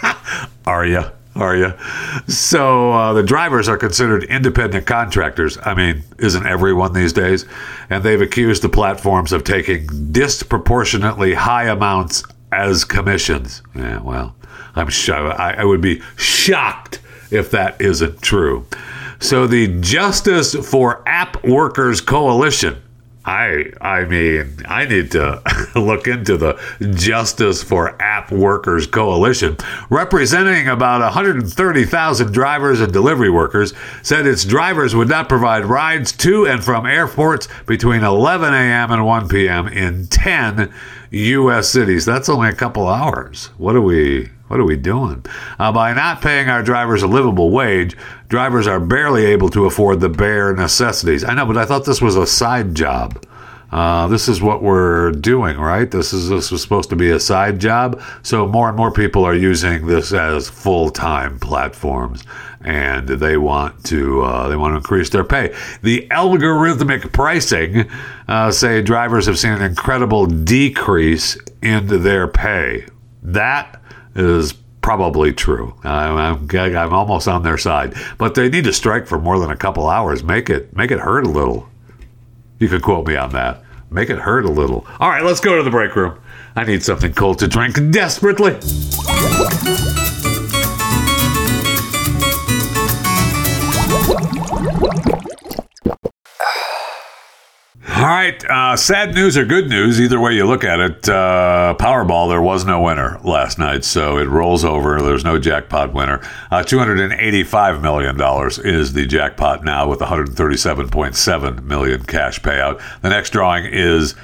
are 0.67 0.85
you? 0.85 1.05
Are 1.37 1.55
you? 1.55 1.73
So 2.27 2.93
uh, 2.93 3.13
the 3.13 3.23
drivers 3.23 3.69
are 3.69 3.77
considered 3.77 4.25
independent 4.25 4.87
contractors. 4.87 5.57
I 5.63 5.75
mean, 5.75 6.03
isn't 6.19 6.45
everyone 6.45 6.95
these 6.95 7.13
days? 7.13 7.45
And 7.91 8.03
they've 8.03 8.21
accused 8.21 8.63
the 8.63 8.69
platforms 8.69 9.33
of 9.33 9.45
taking 9.45 9.87
disproportionately 10.11 11.35
high 11.35 11.69
amounts 11.69 12.25
as 12.53 12.85
commissions. 12.85 13.63
Yeah, 13.75 14.01
well, 14.01 14.35
I'm 14.75 14.89
sure 14.89 15.33
I, 15.33 15.55
I 15.55 15.65
would 15.65 15.81
be 15.81 16.01
shocked 16.17 17.01
if 17.31 17.51
that 17.51 17.81
isn't 17.81 18.23
true. 18.23 18.67
So 19.21 19.47
the 19.47 19.81
Justice 19.81 20.55
for 20.55 21.03
App 21.07 21.45
Workers 21.45 22.01
Coalition. 22.01 22.83
I 23.25 23.73
I 23.81 24.05
mean, 24.05 24.63
I 24.67 24.87
need 24.87 25.11
to 25.11 25.43
look 25.75 26.07
into 26.07 26.39
the 26.39 26.59
Justice 26.95 27.63
for 27.63 28.01
App 28.01 28.31
Workers 28.33 28.87
Coalition, 28.87 29.57
representing 29.91 30.69
about 30.69 31.03
130,000 31.03 32.33
drivers 32.33 32.81
and 32.81 32.91
delivery 32.91 33.29
workers, 33.29 33.75
said 34.03 34.27
its 34.27 34.45
drivers 34.45 34.95
would 34.95 35.09
not 35.09 35.29
provide 35.29 35.67
rides 35.67 36.13
to 36.13 36.47
and 36.47 36.65
from 36.65 36.87
airports 36.87 37.49
between 37.67 38.03
11 38.03 38.55
a.m. 38.55 38.93
and 38.93 39.05
1 39.05 39.29
p.m. 39.29 39.69
in 39.69 40.07
10 40.07 40.73
U.S. 41.11 41.69
cities. 41.69 42.05
That's 42.05 42.29
only 42.29 42.49
a 42.49 42.55
couple 42.55 42.87
hours. 42.87 43.47
What 43.59 43.77
are 43.77 43.81
we? 43.81 44.31
What 44.49 44.61
are 44.61 44.65
we 44.65 44.77
doing? 44.77 45.25
Uh, 45.59 45.73
by 45.73 45.93
not 45.93 46.23
paying 46.23 46.49
our 46.49 46.63
drivers 46.63 47.03
a 47.03 47.07
livable 47.07 47.51
wage, 47.51 47.97
drivers 48.29 48.67
are 48.67 48.81
barely 48.81 49.27
able 49.27 49.51
to 49.51 49.67
afford 49.67 50.01
the 50.01 50.09
bare 50.09 50.55
necessities. 50.55 51.23
I 51.23 51.35
know, 51.35 51.45
but 51.45 51.59
I 51.59 51.67
thought 51.67 51.85
this 51.85 52.01
was 52.01 52.17
a 52.17 52.27
side 52.27 52.75
job. 52.75 53.23
Uh, 53.71 54.09
this 54.09 54.29
is 54.29 54.41
what 54.41 54.63
we're 54.63 55.11
doing, 55.13 55.59
right? 55.59 55.91
This 55.91 56.13
is 56.13 56.29
this 56.29 56.51
was 56.51 56.63
supposed 56.63 56.89
to 56.91 56.97
be 56.97 57.11
a 57.11 57.21
side 57.21 57.59
job. 57.59 58.03
So 58.23 58.47
more 58.47 58.69
and 58.69 58.77
more 58.77 58.91
people 58.91 59.25
are 59.25 59.35
using 59.35 59.87
this 59.87 60.13
as 60.13 60.49
full 60.49 60.91
time 60.91 61.39
platforms, 61.39 62.25
and 62.63 63.07
they 63.09 63.37
want 63.37 63.85
to 63.85 64.23
uh, 64.23 64.49
they 64.49 64.57
want 64.57 64.73
to 64.73 64.77
increase 64.79 65.11
their 65.11 65.25
pay. 65.25 65.55
The 65.83 66.07
algorithmic 66.11 67.13
pricing 67.13 67.91
uh, 68.27 68.51
say 68.53 68.81
drivers 68.81 69.27
have 69.27 69.39
seen 69.39 69.53
an 69.53 69.63
incredible 69.63 70.25
decrease 70.27 71.37
in 71.61 72.03
their 72.03 72.27
pay. 72.27 72.87
That 73.23 73.83
is 74.15 74.55
probably 74.81 75.35
true. 75.35 75.75
I'm, 75.85 76.49
I'm 76.51 76.95
almost 76.95 77.29
on 77.29 77.43
their 77.43 77.59
side, 77.59 77.95
but 78.17 78.35
they 78.35 78.49
need 78.49 78.65
to 78.65 78.73
strike 78.73 79.07
for 79.07 79.19
more 79.19 79.39
than 79.39 79.51
a 79.51 79.57
couple 79.57 79.91
hours. 79.91 80.25
Make 80.25 80.49
it 80.49 80.75
make 80.75 80.91
it 80.91 81.01
hurt 81.01 81.27
a 81.27 81.29
little. 81.29 81.69
You 82.59 82.69
can 82.69 82.81
quote 82.81 83.07
me 83.07 83.17
on 83.17 83.31
that. 83.31 83.63
Make 83.91 84.11
it 84.11 84.19
hurt 84.19 84.45
a 84.45 84.51
little. 84.51 84.87
All 85.01 85.09
right, 85.09 85.23
let's 85.23 85.41
go 85.41 85.57
to 85.57 85.63
the 85.63 85.71
break 85.71 85.95
room. 85.97 86.19
I 86.55 86.65
need 86.65 86.83
something 86.83 87.15
cold 87.15 87.39
to 87.39 87.49
drink 87.49 87.75
desperately. 87.91 88.59
All 97.99 98.05
right, 98.05 98.45
uh, 98.45 98.77
sad 98.77 99.13
news 99.13 99.37
or 99.37 99.45
good 99.45 99.69
news, 99.69 100.01
either 100.01 100.21
way 100.21 100.33
you 100.33 100.47
look 100.47 100.63
at 100.63 100.79
it. 100.79 101.09
Uh, 101.09 101.75
Powerball, 101.81 102.29
there 102.29 102.41
was 102.41 102.65
no 102.65 102.81
winner 102.81 103.19
last 103.25 103.59
night, 103.59 103.83
so 103.83 104.19
it 104.19 104.29
rolls 104.29 104.65
over. 104.65 105.03
There's 105.03 105.25
no 105.25 105.37
jackpot 105.37 105.93
winner. 105.93 106.21
Uh, 106.49 106.63
$285 106.63 107.83
million 107.83 108.17
is 108.65 108.93
the 108.93 109.05
jackpot 109.05 109.65
now 109.65 109.89
with 109.89 109.99
137.7 109.99 111.65
million 111.65 112.05
cash 112.05 112.41
payout. 112.41 112.81
The 113.01 113.09
next 113.09 113.31
drawing 113.31 113.65
is 113.65 114.15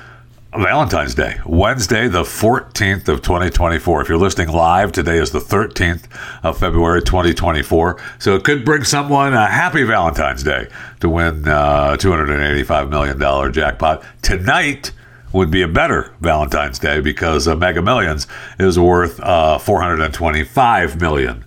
Valentine's 0.56 1.16
Day, 1.16 1.40
Wednesday, 1.44 2.06
the 2.06 2.22
14th 2.22 3.08
of 3.08 3.22
2024. 3.22 4.02
If 4.02 4.08
you're 4.08 4.16
listening 4.16 4.50
live, 4.50 4.92
today 4.92 5.18
is 5.18 5.32
the 5.32 5.40
13th 5.40 6.04
of 6.44 6.58
February 6.58 7.02
2024. 7.02 8.00
So 8.20 8.36
it 8.36 8.44
could 8.44 8.64
bring 8.64 8.84
someone 8.84 9.34
a 9.34 9.48
happy 9.48 9.82
Valentine's 9.82 10.44
Day 10.44 10.68
to 11.00 11.10
win 11.10 11.48
uh, 11.48 11.96
$285 11.98 12.88
million 12.88 13.52
jackpot. 13.52 14.04
Tonight 14.22 14.92
would 15.32 15.50
be 15.50 15.62
a 15.62 15.68
better 15.68 16.14
Valentine's 16.20 16.78
Day 16.78 17.00
because 17.00 17.48
Mega 17.48 17.82
Millions 17.82 18.28
is 18.60 18.78
worth 18.78 19.18
uh, 19.20 19.58
$425 19.60 21.00
million 21.00 21.44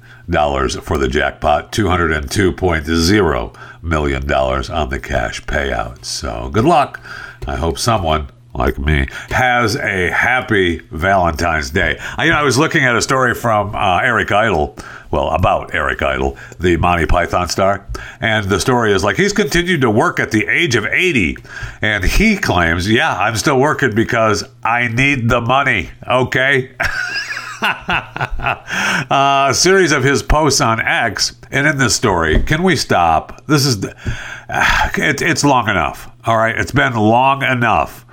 for 0.82 0.98
the 0.98 1.08
jackpot, 1.08 1.72
$202.0 1.72 3.56
million 3.82 4.34
on 4.34 4.90
the 4.90 5.00
cash 5.00 5.42
payout. 5.44 6.04
So 6.04 6.50
good 6.50 6.66
luck. 6.66 7.00
I 7.48 7.56
hope 7.56 7.80
someone 7.80 8.28
like 8.58 8.80
me, 8.80 9.08
has 9.30 9.76
a 9.76 10.10
happy 10.12 10.80
Valentine's 10.92 11.70
Day. 11.70 11.98
I, 12.18 12.26
you 12.26 12.32
know, 12.32 12.38
I 12.38 12.44
was 12.44 12.58
looking 12.58 12.84
at 12.84 12.96
a 12.96 13.02
story 13.02 13.34
from 13.34 13.76
uh, 13.76 14.00
Eric 14.00 14.32
Idle, 14.32 14.76
well, 15.12 15.30
about 15.30 15.74
Eric 15.74 16.02
Idle, 16.02 16.38
the 16.60 16.78
Monty 16.78 17.06
Python 17.06 17.48
star, 17.50 17.88
and 18.20 18.50
the 18.50 18.60
story 18.60 18.94
is 18.94 19.04
like 19.04 19.16
he's 19.16 19.34
continued 19.34 19.82
to 19.82 19.90
work 19.90 20.20
at 20.20 20.32
the 20.32 20.48
age 20.48 20.76
of 20.76 20.86
80, 20.86 21.38
and 21.82 22.04
he 22.04 22.38
claims, 22.38 22.90
yeah, 22.90 23.16
I'm 23.18 23.36
still 23.36 23.60
working 23.60 23.94
because 23.96 24.44
I 24.64 24.88
need 24.88 25.30
the 25.30 25.42
money, 25.42 25.92
okay? 26.08 26.76
a 27.62 29.52
series 29.54 29.92
of 29.92 30.04
his 30.04 30.24
posts 30.24 30.62
on 30.62 30.82
X, 30.82 31.36
and 31.52 31.68
in 31.68 31.78
this 31.78 31.96
story, 31.96 32.42
can 32.44 32.64
we 32.64 32.76
stop? 32.76 33.46
This 33.48 33.66
is, 33.66 33.86
uh, 33.86 34.90
it, 34.96 35.22
it's 35.22 35.44
long 35.44 35.70
enough. 35.70 36.12
All 36.26 36.38
right, 36.38 36.58
it's 36.58 36.72
been 36.72 36.94
long 36.94 37.44
enough 37.44 38.07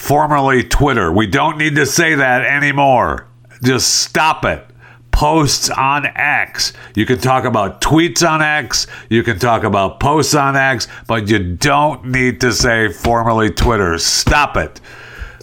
formerly 0.00 0.64
Twitter. 0.64 1.12
We 1.12 1.26
don't 1.26 1.58
need 1.58 1.76
to 1.76 1.84
say 1.84 2.14
that 2.14 2.42
anymore. 2.42 3.28
Just 3.62 4.00
stop 4.00 4.44
it. 4.44 4.64
Posts 5.12 5.68
on 5.68 6.06
X. 6.06 6.72
You 6.94 7.04
can 7.04 7.18
talk 7.18 7.44
about 7.44 7.82
tweets 7.82 8.28
on 8.28 8.40
X. 8.40 8.86
You 9.10 9.22
can 9.22 9.38
talk 9.38 9.62
about 9.62 10.00
posts 10.00 10.34
on 10.34 10.56
X, 10.56 10.88
but 11.06 11.28
you 11.28 11.54
don't 11.54 12.06
need 12.06 12.40
to 12.40 12.52
say 12.52 12.90
formerly 12.90 13.50
Twitter. 13.50 13.98
Stop 13.98 14.56
it. 14.56 14.80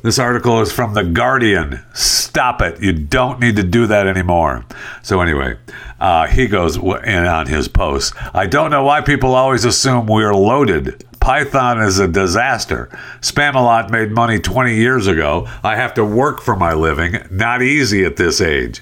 This 0.02 0.20
article 0.20 0.60
is 0.62 0.72
from 0.72 0.96
The 0.96 1.04
Guardian. 1.04 1.84
Stop 1.94 2.62
it. 2.62 2.82
You 2.82 2.94
don't 2.94 3.40
need 3.40 3.58
to 3.58 3.64
do 3.64 3.88
that 3.88 4.08
anymore. 4.08 4.66
So, 5.04 5.22
anyway, 5.22 5.58
uh, 6.00 6.28
he 6.28 6.48
goes 6.48 6.78
in 6.78 7.26
on 7.26 7.48
his 7.48 7.68
post. 7.68 8.14
I 8.34 8.48
don't 8.48 8.72
know 8.72 8.84
why 8.84 9.02
people 9.02 9.36
always 9.36 9.66
assume 9.66 10.08
we're 10.08 10.34
loaded. 10.34 11.04
Python 11.28 11.82
is 11.82 12.00
a 12.00 12.08
disaster. 12.08 12.88
Spamalot 13.20 13.90
made 13.90 14.12
money 14.12 14.40
20 14.40 14.74
years 14.74 15.08
ago. 15.08 15.46
I 15.62 15.76
have 15.76 15.94
to 15.96 16.06
work 16.06 16.40
for 16.40 16.56
my 16.56 16.72
living. 16.72 17.18
Not 17.30 17.62
easy 17.62 18.06
at 18.06 18.16
this 18.16 18.40
age. 18.40 18.82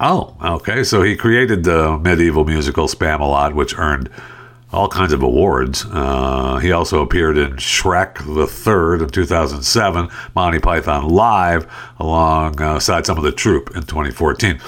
Oh, 0.00 0.36
okay. 0.42 0.82
So 0.82 1.02
he 1.02 1.14
created 1.14 1.62
the 1.62 1.96
medieval 1.96 2.44
musical 2.44 2.88
Spamalot, 2.88 3.54
which 3.54 3.78
earned 3.78 4.10
all 4.72 4.88
kinds 4.88 5.12
of 5.12 5.22
awards. 5.22 5.86
Uh, 5.90 6.58
he 6.58 6.72
also 6.72 7.00
appeared 7.00 7.38
in 7.38 7.52
Shrek 7.52 8.34
the 8.34 8.46
Third 8.46 9.00
in 9.00 9.08
2007, 9.08 10.08
Monty 10.34 10.58
Python 10.58 11.08
Live, 11.08 11.66
alongside 11.98 13.06
some 13.06 13.16
of 13.16 13.24
the 13.24 13.32
troupe 13.32 13.74
in 13.76 13.82
2014. 13.82 14.60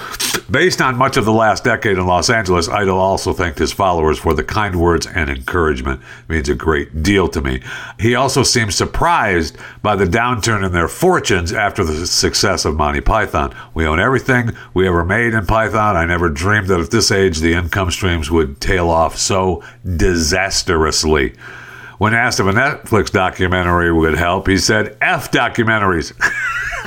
Based 0.49 0.81
on 0.81 0.95
much 0.95 1.17
of 1.17 1.25
the 1.25 1.33
last 1.33 1.63
decade 1.63 1.97
in 1.97 2.07
Los 2.07 2.29
Angeles, 2.29 2.67
Idle 2.69 2.97
also 2.97 3.33
thanked 3.33 3.59
his 3.59 3.71
followers 3.71 4.17
for 4.17 4.33
the 4.33 4.43
kind 4.43 4.79
words 4.79 5.05
and 5.05 5.29
encouragement. 5.29 6.01
It 6.01 6.29
means 6.29 6.49
a 6.49 6.55
great 6.55 7.03
deal 7.03 7.27
to 7.27 7.41
me. 7.41 7.61
He 7.99 8.15
also 8.15 8.41
seemed 8.41 8.73
surprised 8.73 9.57
by 9.83 9.95
the 9.95 10.05
downturn 10.05 10.65
in 10.65 10.71
their 10.71 10.87
fortunes 10.87 11.53
after 11.53 11.83
the 11.83 12.07
success 12.07 12.65
of 12.65 12.75
Monty 12.75 13.01
Python. 13.01 13.53
We 13.73 13.85
own 13.85 13.99
everything 13.99 14.55
we 14.73 14.87
ever 14.87 15.05
made 15.05 15.33
in 15.33 15.45
Python. 15.45 15.95
I 15.95 16.05
never 16.05 16.29
dreamed 16.29 16.67
that 16.67 16.79
at 16.79 16.89
this 16.89 17.11
age 17.11 17.39
the 17.39 17.53
income 17.53 17.91
streams 17.91 18.31
would 18.31 18.59
tail 18.59 18.89
off 18.89 19.17
so 19.17 19.61
disastrously. 19.97 21.35
When 21.97 22.13
asked 22.13 22.39
if 22.39 22.45
a 22.45 22.53
Netflix 22.53 23.11
documentary 23.11 23.91
would 23.91 24.17
help, 24.17 24.47
he 24.47 24.57
said, 24.57 24.95
F 25.01 25.31
documentaries. 25.31 26.13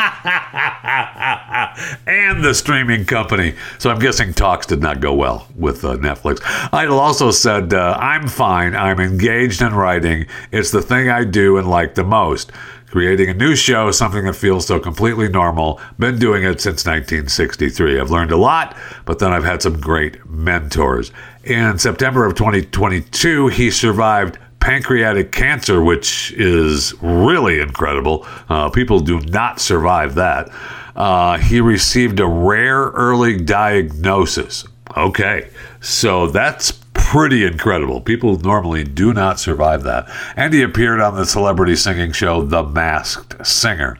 and 2.06 2.42
the 2.42 2.54
streaming 2.54 3.04
company. 3.04 3.54
So 3.78 3.90
I'm 3.90 3.98
guessing 3.98 4.32
talks 4.32 4.64
did 4.64 4.80
not 4.80 5.00
go 5.00 5.12
well 5.12 5.48
with 5.54 5.84
uh, 5.84 5.96
Netflix. 5.96 6.40
Idle 6.72 6.98
also 6.98 7.30
said, 7.30 7.74
uh, 7.74 7.98
I'm 8.00 8.26
fine. 8.26 8.74
I'm 8.74 9.00
engaged 9.00 9.60
in 9.60 9.74
writing. 9.74 10.26
It's 10.50 10.70
the 10.70 10.80
thing 10.80 11.10
I 11.10 11.24
do 11.24 11.58
and 11.58 11.68
like 11.68 11.94
the 11.94 12.04
most. 12.04 12.52
Creating 12.92 13.30
a 13.30 13.34
new 13.34 13.56
show, 13.56 13.88
is 13.88 13.96
something 13.96 14.26
that 14.26 14.34
feels 14.34 14.66
so 14.66 14.78
completely 14.78 15.26
normal. 15.26 15.80
Been 15.98 16.18
doing 16.18 16.42
it 16.44 16.60
since 16.60 16.84
1963. 16.84 17.98
I've 17.98 18.10
learned 18.10 18.32
a 18.32 18.36
lot, 18.36 18.76
but 19.06 19.18
then 19.18 19.32
I've 19.32 19.44
had 19.44 19.62
some 19.62 19.80
great 19.80 20.22
mentors. 20.28 21.10
In 21.42 21.78
September 21.78 22.26
of 22.26 22.34
2022, 22.34 23.48
he 23.48 23.70
survived 23.70 24.36
pancreatic 24.60 25.32
cancer, 25.32 25.82
which 25.82 26.32
is 26.32 26.92
really 27.00 27.60
incredible. 27.60 28.26
Uh, 28.50 28.68
people 28.68 29.00
do 29.00 29.20
not 29.20 29.58
survive 29.58 30.16
that. 30.16 30.50
Uh, 30.94 31.38
he 31.38 31.62
received 31.62 32.20
a 32.20 32.26
rare 32.26 32.90
early 32.90 33.38
diagnosis. 33.38 34.66
Okay, 34.98 35.48
so 35.80 36.26
that's 36.26 36.81
pretty 37.12 37.44
incredible. 37.44 38.00
People 38.00 38.38
normally 38.38 38.84
do 38.84 39.12
not 39.12 39.38
survive 39.38 39.82
that. 39.82 40.10
And 40.34 40.54
he 40.54 40.62
appeared 40.62 40.98
on 40.98 41.14
the 41.14 41.26
celebrity 41.26 41.76
singing 41.76 42.12
show 42.12 42.40
The 42.40 42.62
Masked 42.62 43.46
Singer. 43.46 43.98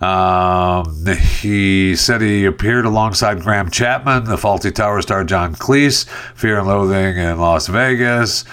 Um, 0.00 1.04
he 1.04 1.94
said 1.96 2.22
he 2.22 2.46
appeared 2.46 2.86
alongside 2.86 3.42
Graham 3.42 3.70
Chapman, 3.70 4.24
the 4.24 4.36
Fawlty 4.36 4.74
Tower 4.74 5.02
star 5.02 5.22
John 5.22 5.54
Cleese, 5.54 6.06
Fear 6.34 6.60
and 6.60 6.68
Loathing 6.68 7.18
in 7.18 7.38
Las 7.38 7.66
Vegas. 7.66 8.46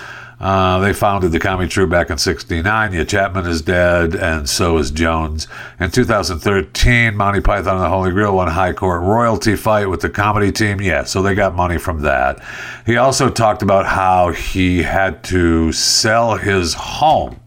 Uh, 0.43 0.79
they 0.79 0.91
founded 0.91 1.31
the 1.31 1.39
Comedy 1.39 1.69
Troupe 1.69 1.89
back 1.89 2.09
in 2.09 2.17
69. 2.17 2.91
Yeah, 2.91 3.05
Chapman 3.05 3.45
is 3.45 3.61
dead, 3.61 4.13
and 4.13 4.49
so 4.49 4.77
is 4.77 4.91
Jones. 4.91 5.47
In 5.79 5.89
2013, 5.89 7.15
Monty 7.15 7.39
Python 7.39 7.75
and 7.75 7.85
the 7.85 7.87
Holy 7.87 8.11
Grail 8.11 8.35
won 8.35 8.49
high 8.49 8.73
court 8.73 9.03
royalty 9.03 9.55
fight 9.55 9.85
with 9.85 10.01
the 10.01 10.09
comedy 10.09 10.51
team. 10.51 10.81
Yeah, 10.81 11.05
so 11.05 11.21
they 11.21 11.33
got 11.33 11.55
money 11.55 11.77
from 11.77 12.01
that. 12.01 12.43
He 12.85 12.97
also 12.97 13.29
talked 13.29 13.61
about 13.61 13.85
how 13.85 14.31
he 14.31 14.83
had 14.83 15.23
to 15.25 15.71
sell 15.71 16.35
his 16.35 16.73
home 16.73 17.39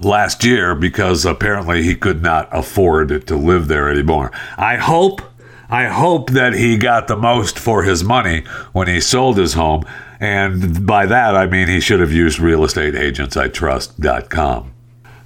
last 0.00 0.44
year 0.44 0.76
because 0.76 1.24
apparently 1.24 1.82
he 1.82 1.96
could 1.96 2.22
not 2.22 2.48
afford 2.52 3.26
to 3.26 3.36
live 3.36 3.66
there 3.66 3.90
anymore. 3.90 4.30
I 4.56 4.76
hope 4.76 5.22
I 5.68 5.86
hope 5.86 6.30
that 6.30 6.52
he 6.52 6.76
got 6.76 7.08
the 7.08 7.16
most 7.16 7.58
for 7.58 7.82
his 7.82 8.04
money 8.04 8.44
when 8.72 8.86
he 8.86 9.00
sold 9.00 9.38
his 9.38 9.54
home. 9.54 9.84
And 10.24 10.86
by 10.86 11.04
that, 11.04 11.36
I 11.36 11.46
mean 11.46 11.68
he 11.68 11.80
should 11.80 12.00
have 12.00 12.12
used 12.12 12.38
realestateagentsitrust.com. 12.38 14.70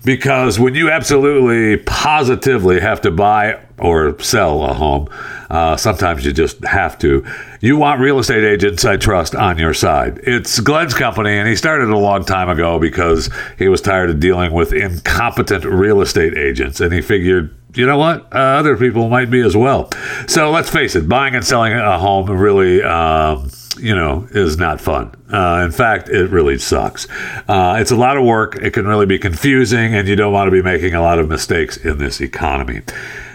Because 0.05 0.59
when 0.59 0.75
you 0.75 0.91
absolutely 0.91 1.77
positively 1.85 2.81
have 2.81 3.01
to 3.03 3.13
buy 3.13 3.61
or 3.79 4.19
sell 4.21 4.65
a 4.65 4.75
home, 4.75 5.09
uh, 5.51 5.77
sometimes 5.77 6.25
you 6.25 6.33
just 6.33 6.65
have 6.65 6.99
to. 6.99 7.25
You 7.61 7.77
want 7.77 8.01
real 8.01 8.19
estate 8.19 8.43
agents 8.43 8.85
I 8.85 8.97
trust 8.97 9.37
on 9.37 9.57
your 9.59 9.75
side. 9.75 10.19
It's 10.25 10.59
Glenn's 10.59 10.95
company, 10.95 11.37
and 11.37 11.49
he 11.49 11.55
started 11.55 11.91
a 11.91 11.97
long 11.97 12.25
time 12.25 12.49
ago 12.49 12.81
because 12.81 13.31
he 13.57 13.69
was 13.69 13.81
tired 13.81 14.11
of 14.11 14.19
dealing 14.19 14.53
with 14.53 14.73
incompetent 14.73 15.65
real 15.65 16.01
estate 16.01 16.37
agents, 16.37 16.81
and 16.81 16.93
he 16.93 17.03
figured 17.03 17.55
you 17.75 17.87
know 17.87 17.99
what? 17.99 18.33
Uh, 18.35 18.39
other 18.39 18.77
people 18.77 19.09
might 19.09 19.31
be 19.31 19.41
as 19.41 19.57
well. 19.57 19.91
So 20.27 20.51
let's 20.51 20.71
face 20.71 20.97
it, 20.97 21.09
buying 21.09 21.35
and 21.35 21.45
selling 21.45 21.75
a 21.75 21.99
home 21.99 22.31
really, 22.31 22.83
um, 22.83 23.51
you 23.79 23.95
know, 23.95 24.27
is 24.31 24.57
not 24.57 24.81
fun. 24.81 25.15
Uh, 25.33 25.63
in 25.65 25.71
fact, 25.71 26.09
it 26.09 26.31
really 26.31 26.59
sucks. 26.59 27.07
Uh, 27.49 27.77
it's 27.81 27.91
a 27.91 27.97
lot 27.97 28.17
of 28.17 28.25
work. 28.25 28.57
It 28.57 28.73
can 28.73 28.87
really 28.87 29.07
be 29.07 29.19
confusing, 29.19 29.95
and 29.95 30.09
you 30.09 30.17
don't 30.17 30.33
want 30.33 30.49
to 30.49 30.51
be 30.51 30.63
making 30.63 30.95
a 30.95 31.03
lot 31.03 31.19
of 31.19 31.29
mistakes 31.29 31.77
in 31.77 31.99
this 31.99 32.21
economy. 32.21 32.83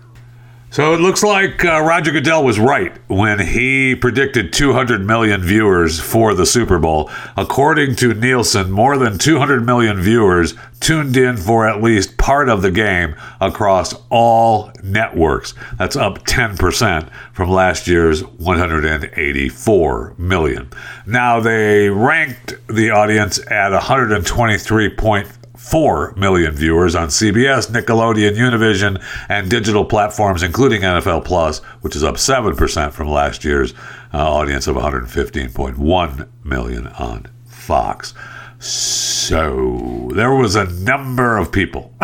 So 0.75 0.93
it 0.93 0.99
looks 0.99 1.23
like 1.23 1.63
uh, 1.63 1.79
Roger 1.79 2.11
Goodell 2.11 2.43
was 2.43 2.59
right 2.59 2.91
when 3.07 3.39
he 3.39 3.95
predicted 3.95 4.51
200 4.51 5.05
million 5.05 5.41
viewers 5.41 6.01
for 6.01 6.33
the 6.33 6.45
Super 6.45 6.79
Bowl. 6.79 7.09
According 7.37 7.95
to 7.95 8.13
Nielsen, 8.13 8.71
more 8.71 8.97
than 8.97 9.17
200 9.17 9.65
million 9.65 10.01
viewers 10.01 10.53
tuned 10.81 11.15
in 11.15 11.37
for 11.37 11.65
at 11.65 11.81
least 11.81 12.17
part 12.17 12.49
of 12.49 12.61
the 12.61 12.71
game 12.71 13.15
across 13.39 13.95
all 14.09 14.69
networks. 14.83 15.53
That's 15.77 15.95
up 15.95 16.25
10% 16.25 17.09
from 17.31 17.49
last 17.49 17.87
year's 17.87 18.25
184 18.25 20.15
million. 20.17 20.69
Now 21.05 21.39
they 21.39 21.87
ranked 21.87 22.55
the 22.67 22.89
audience 22.89 23.39
at 23.49 23.71
123.5 23.71 25.44
4 25.57 26.13
million 26.15 26.53
viewers 26.53 26.95
on 26.95 27.07
CBS, 27.07 27.69
Nickelodeon, 27.71 28.35
Univision, 28.35 29.03
and 29.29 29.49
digital 29.49 29.85
platforms, 29.85 30.43
including 30.43 30.81
NFL 30.81 31.25
Plus, 31.25 31.59
which 31.81 31.95
is 31.95 32.03
up 32.03 32.15
7% 32.15 32.91
from 32.91 33.09
last 33.09 33.43
year's 33.43 33.73
uh, 34.13 34.17
audience 34.17 34.67
of 34.67 34.75
115.1 34.75 36.27
million 36.43 36.87
on 36.87 37.27
Fox. 37.45 38.13
So 38.59 40.09
there 40.13 40.33
was 40.33 40.55
a 40.55 40.65
number 40.65 41.37
of 41.37 41.51
people. 41.51 41.93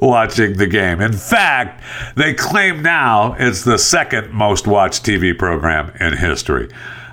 watching 0.00 0.56
the 0.56 0.66
game. 0.66 1.00
In 1.00 1.12
fact, 1.12 1.82
they 2.16 2.34
claim 2.34 2.82
now 2.82 3.34
it's 3.38 3.62
the 3.62 3.78
second 3.78 4.32
most 4.32 4.66
watched 4.66 5.04
TV 5.04 5.38
program 5.38 5.92
in 6.00 6.16
history. 6.16 6.68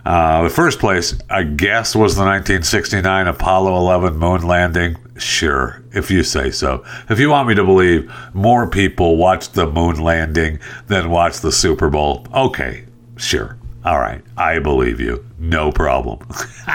Uh, 0.07 0.43
the 0.43 0.49
first 0.49 0.79
place, 0.79 1.13
I 1.29 1.43
guess, 1.43 1.93
was 1.93 2.15
the 2.15 2.21
1969 2.21 3.27
Apollo 3.27 3.75
11 3.75 4.17
moon 4.17 4.41
landing. 4.47 4.95
Sure, 5.17 5.83
if 5.91 6.09
you 6.09 6.23
say 6.23 6.49
so. 6.49 6.85
If 7.09 7.19
you 7.19 7.29
want 7.29 7.49
me 7.49 7.55
to 7.55 7.65
believe 7.65 8.09
more 8.33 8.69
people 8.69 9.17
watched 9.17 9.53
the 9.53 9.69
moon 9.69 10.01
landing 10.01 10.59
than 10.87 11.09
watched 11.09 11.41
the 11.41 11.51
Super 11.51 11.89
Bowl, 11.89 12.25
okay, 12.33 12.85
sure. 13.17 13.57
All 13.83 13.99
right, 13.99 14.23
I 14.37 14.59
believe 14.59 15.01
you. 15.01 15.25
No 15.39 15.73
problem. 15.73 16.19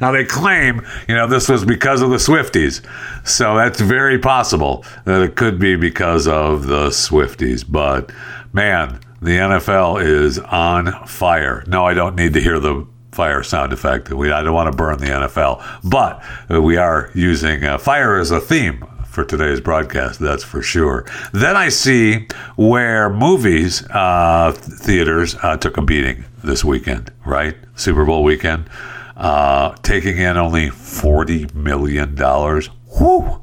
now 0.00 0.10
they 0.10 0.24
claim, 0.24 0.80
you 1.08 1.14
know, 1.14 1.26
this 1.26 1.46
was 1.46 1.66
because 1.66 2.00
of 2.00 2.08
the 2.08 2.16
Swifties. 2.16 2.82
So 3.28 3.54
that's 3.54 3.82
very 3.82 4.18
possible 4.18 4.82
that 5.04 5.20
it 5.20 5.36
could 5.36 5.58
be 5.58 5.76
because 5.76 6.26
of 6.26 6.68
the 6.68 6.88
Swifties. 6.88 7.70
But 7.70 8.12
man, 8.54 8.98
the 9.20 9.32
NFL 9.32 10.02
is 10.02 10.38
on 10.38 11.06
fire. 11.06 11.64
No, 11.66 11.84
I 11.84 11.94
don't 11.94 12.14
need 12.14 12.34
to 12.34 12.40
hear 12.40 12.58
the 12.58 12.86
fire 13.12 13.42
sound 13.42 13.72
effect. 13.72 14.10
We, 14.10 14.30
I 14.30 14.42
don't 14.42 14.54
want 14.54 14.70
to 14.70 14.76
burn 14.76 14.98
the 14.98 15.06
NFL, 15.06 15.64
but 15.82 16.22
we 16.62 16.76
are 16.76 17.10
using 17.14 17.64
uh, 17.64 17.78
fire 17.78 18.16
as 18.18 18.30
a 18.30 18.40
theme 18.40 18.84
for 19.06 19.24
today's 19.24 19.60
broadcast. 19.60 20.20
That's 20.20 20.44
for 20.44 20.62
sure. 20.62 21.04
Then 21.32 21.56
I 21.56 21.68
see 21.70 22.28
where 22.56 23.10
movies 23.10 23.82
uh, 23.90 24.52
theaters 24.52 25.34
uh, 25.42 25.56
took 25.56 25.76
a 25.76 25.82
beating 25.82 26.24
this 26.44 26.64
weekend. 26.64 27.10
Right, 27.24 27.56
Super 27.74 28.04
Bowl 28.04 28.22
weekend, 28.22 28.70
uh, 29.16 29.74
taking 29.82 30.18
in 30.18 30.36
only 30.36 30.70
forty 30.70 31.48
million 31.54 32.14
dollars. 32.14 32.70
Whoo! 33.00 33.42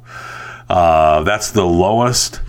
Uh, 0.70 1.22
that's 1.24 1.50
the 1.50 1.66
lowest 1.66 2.40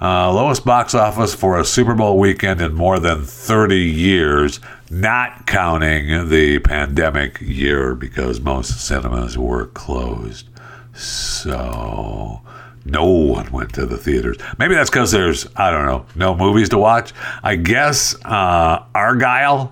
uh, 0.00 0.32
lowest 0.32 0.64
box 0.64 0.94
office 0.94 1.34
for 1.34 1.58
a 1.58 1.64
Super 1.64 1.94
Bowl 1.94 2.18
weekend 2.18 2.60
in 2.60 2.74
more 2.74 2.98
than 2.98 3.24
30 3.24 3.76
years, 3.78 4.60
not 4.90 5.46
counting 5.46 6.28
the 6.28 6.58
pandemic 6.58 7.40
year 7.40 7.94
because 7.94 8.40
most 8.40 8.86
cinemas 8.86 9.38
were 9.38 9.66
closed. 9.68 10.48
So 10.92 12.42
no 12.84 13.04
one 13.06 13.50
went 13.50 13.72
to 13.74 13.86
the 13.86 13.96
theaters. 13.96 14.36
Maybe 14.58 14.74
that's 14.74 14.90
because 14.90 15.12
there's, 15.12 15.46
I 15.56 15.70
don't 15.70 15.86
know, 15.86 16.06
no 16.14 16.34
movies 16.34 16.68
to 16.70 16.78
watch. 16.78 17.12
I 17.42 17.56
guess 17.56 18.14
uh, 18.24 18.84
Argylle 18.94 19.70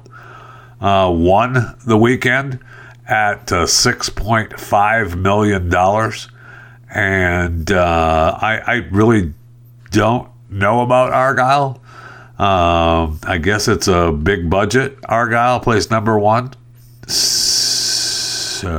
uh, 0.80 1.10
won 1.10 1.76
the 1.87 1.98
weekend 1.98 2.60
at 3.06 3.52
uh, 3.52 3.64
$6.5 3.64 5.16
million. 5.16 5.72
And 6.90 7.70
uh, 7.70 8.38
I, 8.40 8.58
I 8.66 8.74
really 8.90 9.32
don't 9.94 10.28
know 10.50 10.80
about 10.83 11.12
Argylle. 11.12 11.78
Um, 12.38 13.20
I 13.22 13.38
guess 13.38 13.68
it's 13.68 13.87
a 13.87 14.11
big 14.11 14.50
budget. 14.50 15.00
Argylle 15.02 15.62
placed 15.62 15.92
number 15.92 16.18
one. 16.18 16.52
So 17.07 18.74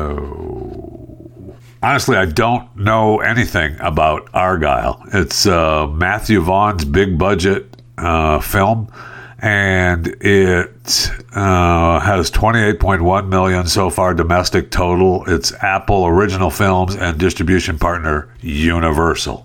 honestly, 1.81 2.17
I 2.17 2.25
don't 2.25 2.75
know 2.75 3.21
anything 3.21 3.77
about 3.79 4.29
Argylle. 4.33 5.01
It's 5.13 5.47
uh, 5.47 5.87
Matthew 5.87 6.41
Vaughn's 6.41 6.83
big 6.83 7.17
budget 7.17 7.81
uh, 7.97 8.41
film, 8.41 8.91
and 9.39 10.07
it 10.19 11.09
uh, 11.31 11.99
has 11.99 12.29
28.1 12.31 13.29
million 13.29 13.67
so 13.67 13.89
far 13.89 14.13
domestic 14.13 14.69
total. 14.69 15.23
It's 15.27 15.53
Apple 15.63 16.05
Original 16.07 16.49
Films 16.49 16.95
and 16.97 17.17
distribution 17.17 17.79
partner 17.79 18.29
Universal. 18.41 19.44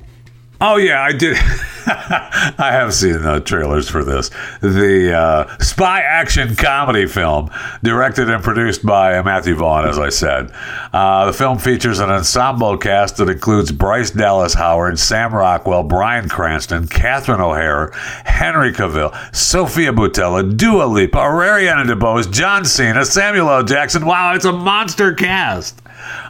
Oh 0.62 0.76
yeah, 0.76 1.02
I 1.02 1.12
did. 1.12 1.36
I 1.86 2.70
have 2.72 2.92
seen 2.92 3.22
the 3.22 3.40
trailers 3.40 3.88
for 3.88 4.04
this. 4.04 4.30
The 4.60 5.16
uh, 5.16 5.58
spy 5.58 6.00
action 6.00 6.54
comedy 6.54 7.06
film, 7.06 7.50
directed 7.82 8.28
and 8.28 8.44
produced 8.44 8.84
by 8.84 9.20
Matthew 9.22 9.54
Vaughn, 9.54 9.88
as 9.88 9.98
I 9.98 10.10
said. 10.10 10.52
Uh, 10.92 11.24
the 11.24 11.32
film 11.32 11.58
features 11.58 11.98
an 11.98 12.10
ensemble 12.10 12.76
cast 12.76 13.16
that 13.16 13.30
includes 13.30 13.72
Bryce 13.72 14.10
Dallas 14.10 14.52
Howard, 14.52 14.98
Sam 14.98 15.34
Rockwell, 15.34 15.82
Bryan 15.82 16.28
Cranston, 16.28 16.86
Catherine 16.88 17.40
O'Hara, 17.40 17.96
Henry 18.26 18.72
Cavill, 18.72 19.14
Sofia 19.34 19.92
Boutella, 19.92 20.56
Dua 20.56 20.84
Lipa, 20.84 21.18
Ariana 21.18 21.86
DeBose, 21.86 22.30
John 22.30 22.66
Cena, 22.66 23.06
Samuel 23.06 23.48
L. 23.48 23.64
Jackson. 23.64 24.04
Wow, 24.04 24.34
it's 24.34 24.44
a 24.44 24.52
monster 24.52 25.14
cast. 25.14 25.79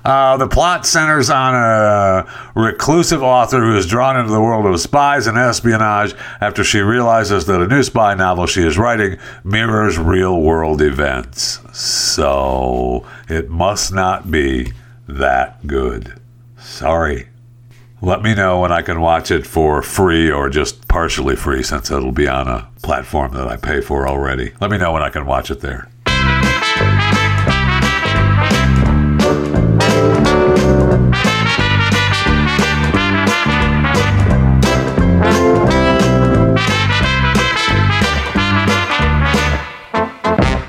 Uh, 0.05 0.37
the 0.37 0.49
plot 0.49 0.87
centers 0.87 1.31
on 1.31 1.55
a 1.55 2.27
reclusive 2.55 3.23
author 3.23 3.61
who 3.61 3.77
is 3.77 3.87
drawn 3.87 4.16
into 4.19 4.31
the 4.33 4.40
world 4.40 4.66
of 4.66 4.81
spies 4.81 5.27
and 5.27 5.37
espionage 5.37 6.14
after 6.40 6.64
she 6.64 6.81
realizes 6.81 7.47
that 7.47 7.61
a 7.61 7.66
new 7.66 7.83
spy 7.83 8.14
novel 8.14 8.47
she 8.47 8.62
is 8.62 8.79
writing 8.79 9.19
mirrors 9.45 9.99
real 9.99 10.40
world 10.40 10.81
events. 10.81 11.59
So 11.77 13.07
it 13.29 13.51
must 13.51 13.93
not 13.93 14.31
be 14.31 14.73
that 15.07 15.66
good. 15.66 16.21
Sorry. 16.59 17.27
let 18.03 18.23
me 18.23 18.35
know 18.35 18.61
when 18.61 18.73
I 18.73 18.81
can 18.81 19.01
watch 19.01 19.31
it 19.31 19.47
for 19.47 19.83
free 19.83 20.31
or 20.31 20.49
just 20.49 20.88
partially 20.88 21.37
free 21.37 21.62
since 21.62 21.90
it'll 21.90 22.12
be 22.12 22.27
on 22.27 22.49
a 22.49 22.69
platform 22.83 23.35
that 23.35 23.47
I 23.47 23.57
pay 23.57 23.83
for 23.83 24.09
already. 24.09 24.53
Let 24.61 24.71
me 24.71 24.79
know 24.79 24.93
when 24.93 25.03
I 25.03 25.11
can 25.11 25.27
watch 25.27 25.51
it 25.51 25.61
there. 25.61 25.89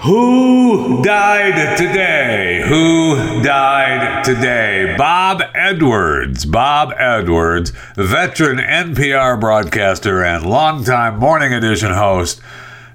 Who 0.04 1.04
died 1.04 1.78
today? 1.78 2.64
Who 2.68 3.44
died 3.44 4.24
today? 4.24 4.96
Bob 4.98 5.44
Edwards. 5.54 6.44
Bob 6.44 6.92
Edwards, 6.98 7.72
veteran 7.96 8.58
NPR 8.58 9.40
broadcaster 9.40 10.24
and 10.24 10.44
longtime 10.44 11.20
morning 11.20 11.54
edition 11.54 11.92
host, 11.92 12.42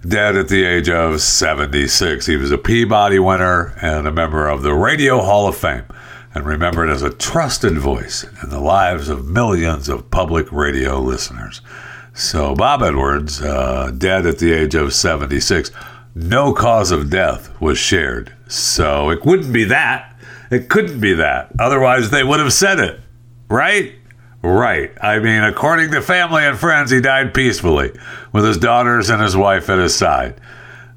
dead 0.04 0.34
at 0.34 0.48
the 0.48 0.64
age 0.64 0.88
of 0.88 1.20
76. 1.20 2.26
He 2.26 2.36
was 2.36 2.50
a 2.50 2.58
Peabody 2.58 3.20
winner 3.20 3.78
and 3.80 4.08
a 4.08 4.12
member 4.12 4.48
of 4.48 4.64
the 4.64 4.74
Radio 4.74 5.22
Hall 5.22 5.46
of 5.46 5.56
Fame 5.56 5.84
and 6.34 6.44
remembered 6.44 6.90
as 6.90 7.02
a 7.02 7.10
trusted 7.10 7.78
voice 7.78 8.26
in 8.42 8.50
the 8.50 8.58
lives 8.58 9.08
of 9.08 9.28
millions 9.28 9.88
of 9.88 10.10
public 10.10 10.50
radio 10.50 10.98
listeners. 10.98 11.60
So, 12.14 12.56
Bob 12.56 12.82
Edwards, 12.82 13.40
uh, 13.40 13.92
dead 13.96 14.26
at 14.26 14.38
the 14.38 14.52
age 14.52 14.74
of 14.74 14.92
76 14.92 15.70
no 16.16 16.54
cause 16.54 16.92
of 16.92 17.10
death 17.10 17.60
was 17.60 17.76
shared. 17.76 18.32
So 18.48 19.10
it 19.10 19.26
wouldn't 19.26 19.52
be 19.52 19.64
that. 19.64 20.16
It 20.50 20.70
couldn't 20.70 20.98
be 20.98 21.12
that. 21.12 21.50
Otherwise, 21.58 22.08
they 22.10 22.24
would 22.24 22.40
have 22.40 22.54
said 22.54 22.80
it. 22.80 23.00
Right? 23.50 23.94
Right. 24.42 24.92
I 25.02 25.18
mean, 25.18 25.42
according 25.42 25.90
to 25.90 26.00
family 26.00 26.42
and 26.44 26.58
friends, 26.58 26.90
he 26.90 27.02
died 27.02 27.34
peacefully 27.34 27.92
with 28.32 28.46
his 28.46 28.56
daughters 28.56 29.10
and 29.10 29.20
his 29.20 29.36
wife 29.36 29.68
at 29.68 29.78
his 29.78 29.94
side. 29.94 30.40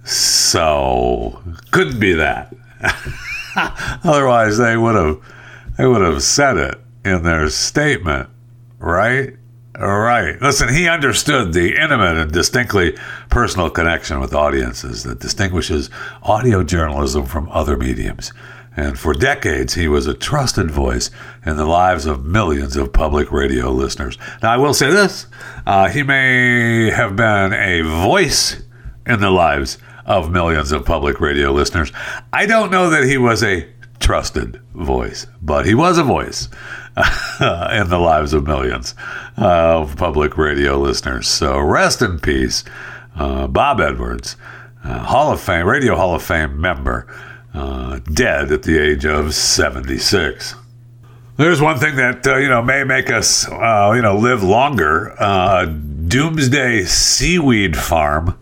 So, 0.06 1.42
couldn't 1.72 2.00
be 2.00 2.14
that. 2.14 2.54
Otherwise, 4.06 4.58
they 4.58 4.78
would 4.78 4.96
have 4.96 5.20
they 5.78 5.86
would 5.86 6.02
have 6.02 6.24
said 6.24 6.56
it 6.56 6.76
in 7.04 7.24
their 7.24 7.50
statement, 7.50 8.30
right? 8.80 9.36
All 9.80 10.00
right. 10.00 10.42
Listen, 10.42 10.74
he 10.74 10.90
understood 10.90 11.54
the 11.54 11.82
intimate 11.82 12.18
and 12.18 12.30
distinctly 12.34 12.98
personal 13.30 13.70
connection 13.70 14.20
with 14.20 14.34
audiences 14.34 15.04
that 15.04 15.22
distinguishes 15.22 15.90
audio 16.22 16.64
journalism 16.64 17.26
from 17.26 17.48
other 17.50 17.78
mediums. 17.78 18.34
And 18.76 19.00
for 19.00 19.14
decades, 19.14 19.76
he 19.76 19.88
was 19.88 20.06
a 20.06 20.14
trusted 20.14 20.70
voice 20.70 21.12
in 21.46 21.56
the 21.56 21.66
lives 21.66 22.06
of 22.06 22.26
millions 22.26 22.76
of 22.76 22.92
public 22.92 23.32
radio 23.32 23.72
listeners. 23.72 24.18
Now, 24.44 24.52
I 24.52 24.58
will 24.58 24.74
say 24.74 24.90
this 24.90 25.28
uh, 25.66 25.88
he 25.88 26.04
may 26.04 26.90
have 26.90 27.16
been 27.16 27.54
a 27.54 27.82
voice 27.82 28.62
in 29.06 29.22
the 29.22 29.32
lives 29.32 29.78
of 30.06 30.30
millions 30.30 30.74
of 30.74 30.84
public 30.84 31.22
radio 31.22 31.54
listeners. 31.54 31.94
I 32.34 32.48
don't 32.48 32.70
know 32.70 32.90
that 32.90 33.06
he 33.06 33.18
was 33.18 33.44
a 33.44 33.66
trusted 34.00 34.60
voice, 34.74 35.26
but 35.42 35.66
he 35.66 35.74
was 35.74 35.98
a 35.98 36.04
voice 36.04 36.50
in 37.40 37.90
the 37.90 38.00
lives 38.00 38.34
of 38.34 38.46
millions 38.46 38.94
of 39.38 39.96
public 39.96 40.38
radio 40.38 40.78
listeners. 40.78 41.28
So 41.28 41.58
rest 41.60 42.02
in 42.02 42.20
peace, 42.20 42.64
uh, 43.16 43.48
Bob 43.48 43.80
Edwards, 43.80 44.36
uh, 44.84 45.00
Hall 45.00 45.32
of 45.32 45.40
Fame, 45.40 45.66
Radio 45.66 45.96
Hall 45.96 46.14
of 46.14 46.24
Fame 46.24 46.60
member, 46.60 47.08
uh, 47.54 48.00
dead 48.12 48.52
at 48.52 48.64
the 48.64 48.78
age 48.78 49.06
of 49.06 49.34
76. 49.34 50.56
There's 51.38 51.62
one 51.62 51.78
thing 51.80 51.96
that 51.96 52.28
uh, 52.28 52.36
you 52.36 52.50
know 52.50 52.62
may 52.62 52.84
make 52.84 53.10
us 53.10 53.48
uh, 53.48 53.94
you 53.96 54.02
know 54.02 54.18
live 54.18 54.44
longer. 54.44 55.16
Uh, 55.18 55.66
Doomsday 55.66 56.84
Seaweed 56.84 57.78
Farm. 57.78 58.38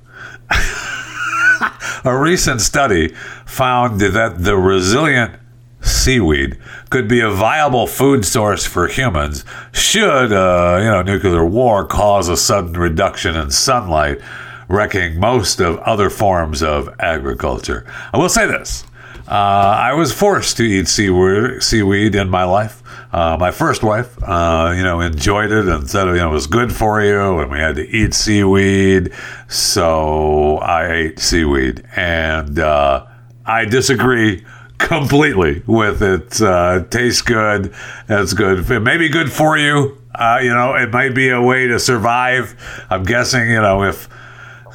A 2.04 2.18
recent 2.18 2.62
study 2.62 3.10
found 3.46 4.00
that 4.00 4.44
the 4.44 4.58
resilient 4.58 5.36
seaweed 5.82 6.58
could 6.90 7.08
be 7.08 7.20
a 7.20 7.30
viable 7.30 7.88
food 7.88 8.26
source 8.26 8.66
for 8.66 8.88
humans 8.88 9.44
should 9.72 10.32
uh, 10.32 10.78
you 10.80 10.86
know 10.86 11.02
nuclear 11.02 11.46
war 11.46 11.86
cause 11.86 12.30
a 12.30 12.38
sudden 12.38 12.74
reduction 12.74 13.36
in 13.36 13.52
sunlight 13.52 14.20
wrecking 14.68 15.20
most 15.20 15.60
of 15.60 15.78
other 15.80 16.10
forms 16.10 16.62
of 16.64 16.90
agriculture 17.00 17.86
i 18.14 18.18
will 18.18 18.30
say 18.30 18.46
this 18.46 18.86
uh, 19.28 19.76
I 19.78 19.94
was 19.94 20.14
forced 20.14 20.56
to 20.56 20.64
eat 20.64 20.88
seaweed, 20.88 21.62
seaweed 21.62 22.16
in 22.16 22.30
my 22.30 22.46
life. 22.46 22.82
Uh, 23.12 23.36
my 23.38 23.52
first 23.52 23.84
wife, 23.84 24.18
uh, 24.24 24.74
you 24.74 24.84
know, 24.84 25.02
enjoyed 25.02 25.52
it 25.52 25.68
and 25.68 25.90
said, 25.90 26.08
you 26.08 26.16
know, 26.16 26.30
it 26.30 26.34
was 26.34 26.48
good 26.48 26.72
for 26.72 27.02
you, 27.02 27.40
and 27.40 27.52
we 27.52 27.58
had 27.58 27.76
to 27.76 27.86
eat 27.90 28.14
seaweed. 28.14 29.12
So 29.50 30.60
I 30.60 30.92
ate 30.94 31.20
seaweed, 31.20 31.84
and 31.98 32.58
uh, 32.58 33.06
I 33.46 33.66
disagree 33.66 34.46
completely 34.78 35.64
with 35.66 36.02
it. 36.02 36.42
Uh, 36.42 36.84
tastes 36.90 37.22
good. 37.22 37.74
It's 38.10 38.34
good. 38.34 38.70
It 38.70 38.80
may 38.80 38.98
be 38.98 39.10
good 39.10 39.32
for 39.32 39.58
you. 39.58 39.98
Uh, 40.14 40.40
you 40.42 40.54
know, 40.54 40.76
it 40.76 40.92
might 40.92 41.14
be 41.14 41.30
a 41.30 41.42
way 41.42 41.68
to 41.68 41.80
survive. 41.80 42.56
I'm 42.90 43.04
guessing, 43.04 43.50
you 43.50 43.62
know, 43.62 43.84
if 43.84 44.10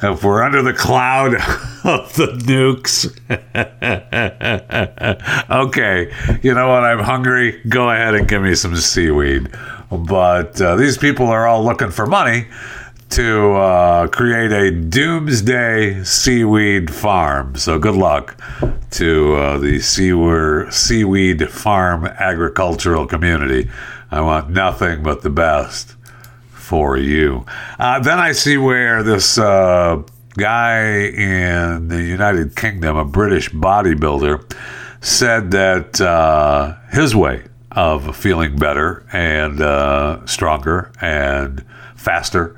if 0.01 0.23
we're 0.23 0.43
under 0.43 0.61
the 0.61 0.73
cloud 0.73 1.33
of 1.83 2.13
the 2.15 2.27
nukes. 2.45 3.09
okay, 5.49 6.39
you 6.41 6.53
know 6.53 6.67
what? 6.67 6.83
I'm 6.83 6.99
hungry. 6.99 7.61
Go 7.67 7.89
ahead 7.89 8.15
and 8.15 8.27
give 8.27 8.41
me 8.41 8.55
some 8.55 8.75
seaweed. 8.75 9.49
But 9.91 10.59
uh, 10.61 10.75
these 10.75 10.97
people 10.97 11.27
are 11.27 11.47
all 11.47 11.63
looking 11.63 11.91
for 11.91 12.05
money 12.05 12.47
to 13.13 13.53
uh, 13.53 14.07
create 14.07 14.51
a 14.51 14.71
doomsday 14.71 16.03
seaweed 16.03 16.91
farm. 16.91 17.55
So 17.55 17.77
good 17.77 17.93
luck 17.93 18.35
to 18.89 19.35
uh, 19.35 19.57
the 19.59 19.79
seaweed, 19.81 20.73
seaweed 20.73 21.47
farm 21.51 22.07
agricultural 22.07 23.05
community. 23.05 23.69
I 24.09 24.21
want 24.21 24.49
nothing 24.49 25.03
but 25.03 25.21
the 25.21 25.29
best 25.29 25.95
for 26.53 26.97
you. 26.97 27.45
Uh, 27.77 27.99
then 27.99 28.17
I 28.17 28.31
see 28.31 28.57
where 28.57 29.03
this 29.03 29.37
uh, 29.37 30.01
guy 30.35 31.03
in 31.05 31.89
the 31.89 32.01
United 32.01 32.55
Kingdom, 32.55 32.97
a 32.97 33.05
British 33.05 33.51
bodybuilder, 33.51 34.51
said 35.01 35.51
that 35.51 36.01
uh, 36.01 36.77
his 36.91 37.15
way 37.15 37.43
of 37.73 38.15
feeling 38.15 38.55
better 38.55 39.05
and 39.13 39.61
uh, 39.61 40.25
stronger 40.25 40.91
and 40.99 41.63
faster 41.95 42.57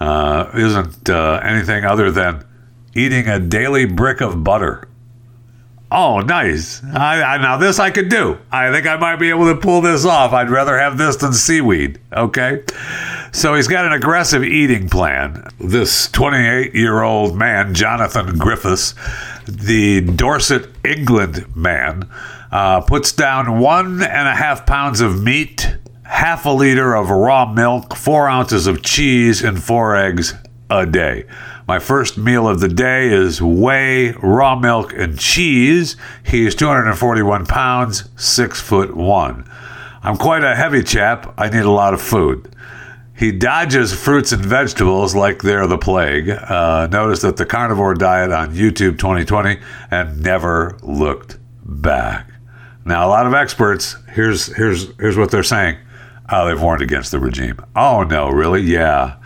uh, 0.00 0.50
isn't 0.54 1.08
uh, 1.08 1.40
anything 1.42 1.84
other 1.84 2.10
than 2.10 2.44
eating 2.94 3.28
a 3.28 3.38
daily 3.38 3.84
brick 3.84 4.20
of 4.20 4.42
butter. 4.42 4.88
Oh, 5.90 6.18
nice. 6.18 6.82
I, 6.82 7.22
I, 7.22 7.38
now, 7.38 7.58
this 7.58 7.78
I 7.78 7.90
could 7.90 8.08
do. 8.08 8.38
I 8.50 8.72
think 8.72 8.86
I 8.86 8.96
might 8.96 9.16
be 9.16 9.30
able 9.30 9.46
to 9.46 9.60
pull 9.60 9.80
this 9.80 10.04
off. 10.04 10.32
I'd 10.32 10.50
rather 10.50 10.76
have 10.76 10.98
this 10.98 11.16
than 11.16 11.32
seaweed. 11.32 12.00
Okay. 12.12 12.64
So 13.32 13.54
he's 13.54 13.68
got 13.68 13.86
an 13.86 13.92
aggressive 13.92 14.42
eating 14.42 14.88
plan. 14.88 15.48
This 15.60 16.08
28 16.10 16.74
year 16.74 17.02
old 17.02 17.36
man, 17.36 17.72
Jonathan 17.74 18.36
Griffiths, 18.36 18.94
the 19.46 20.00
Dorset, 20.00 20.70
England 20.84 21.54
man, 21.54 22.10
uh, 22.50 22.80
puts 22.80 23.12
down 23.12 23.60
one 23.60 24.02
and 24.02 24.28
a 24.28 24.34
half 24.34 24.66
pounds 24.66 25.00
of 25.00 25.22
meat 25.22 25.76
half 26.08 26.46
a 26.46 26.50
liter 26.50 26.94
of 26.94 27.10
raw 27.10 27.52
milk, 27.52 27.96
four 27.96 28.28
ounces 28.28 28.66
of 28.66 28.82
cheese, 28.82 29.42
and 29.42 29.62
four 29.62 29.96
eggs 29.96 30.34
a 30.70 30.86
day. 30.86 31.24
My 31.68 31.78
first 31.78 32.16
meal 32.16 32.48
of 32.48 32.60
the 32.60 32.68
day 32.68 33.08
is 33.08 33.42
whey, 33.42 34.12
raw 34.12 34.56
milk, 34.58 34.92
and 34.92 35.18
cheese. 35.18 35.96
He 36.24 36.46
is 36.46 36.54
241 36.54 37.46
pounds, 37.46 38.08
six 38.16 38.60
foot 38.60 38.96
one. 38.96 39.50
I'm 40.02 40.16
quite 40.16 40.44
a 40.44 40.54
heavy 40.54 40.84
chap. 40.84 41.34
I 41.36 41.48
need 41.48 41.64
a 41.64 41.70
lot 41.70 41.92
of 41.92 42.00
food. 42.00 42.54
He 43.16 43.32
dodges 43.32 43.92
fruits 43.94 44.30
and 44.30 44.44
vegetables 44.44 45.14
like 45.14 45.42
they're 45.42 45.66
the 45.66 45.78
plague. 45.78 46.28
Uh, 46.28 46.86
noticed 46.92 47.22
that 47.22 47.38
the 47.38 47.46
carnivore 47.46 47.94
diet 47.94 48.30
on 48.30 48.54
YouTube 48.54 48.98
2020 48.98 49.58
and 49.90 50.22
never 50.22 50.78
looked 50.82 51.38
back. 51.64 52.30
Now, 52.84 53.06
a 53.06 53.08
lot 53.08 53.26
of 53.26 53.34
experts 53.34 53.96
here's 54.12 54.54
here's 54.54 54.94
here's 54.96 55.16
what 55.16 55.30
they're 55.30 55.42
saying. 55.42 55.78
Oh, 56.30 56.46
they've 56.46 56.60
warned 56.60 56.82
against 56.82 57.10
the 57.10 57.20
regime. 57.20 57.64
Oh 57.74 58.02
no, 58.02 58.28
really? 58.30 58.62
Yeah. 58.62 59.16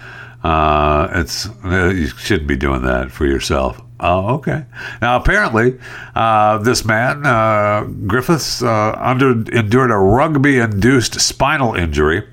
Uh, 0.43 1.09
it's 1.13 1.49
uh, 1.65 1.93
you 1.95 2.07
shouldn't 2.09 2.49
be 2.49 2.57
doing 2.57 2.83
that 2.83 3.11
for 3.11 3.27
yourself. 3.27 3.81
Oh, 4.03 4.37
okay. 4.37 4.65
Now, 5.03 5.17
apparently, 5.17 5.79
uh, 6.15 6.57
this 6.59 6.87
man, 6.87 7.27
uh, 7.27 7.85
Griffiths, 8.07 8.63
uh, 8.63 8.97
under, 8.99 9.33
endured 9.53 9.91
a 9.91 9.97
rugby 9.97 10.59
induced 10.59 11.21
spinal 11.21 11.75
injury 11.75 12.27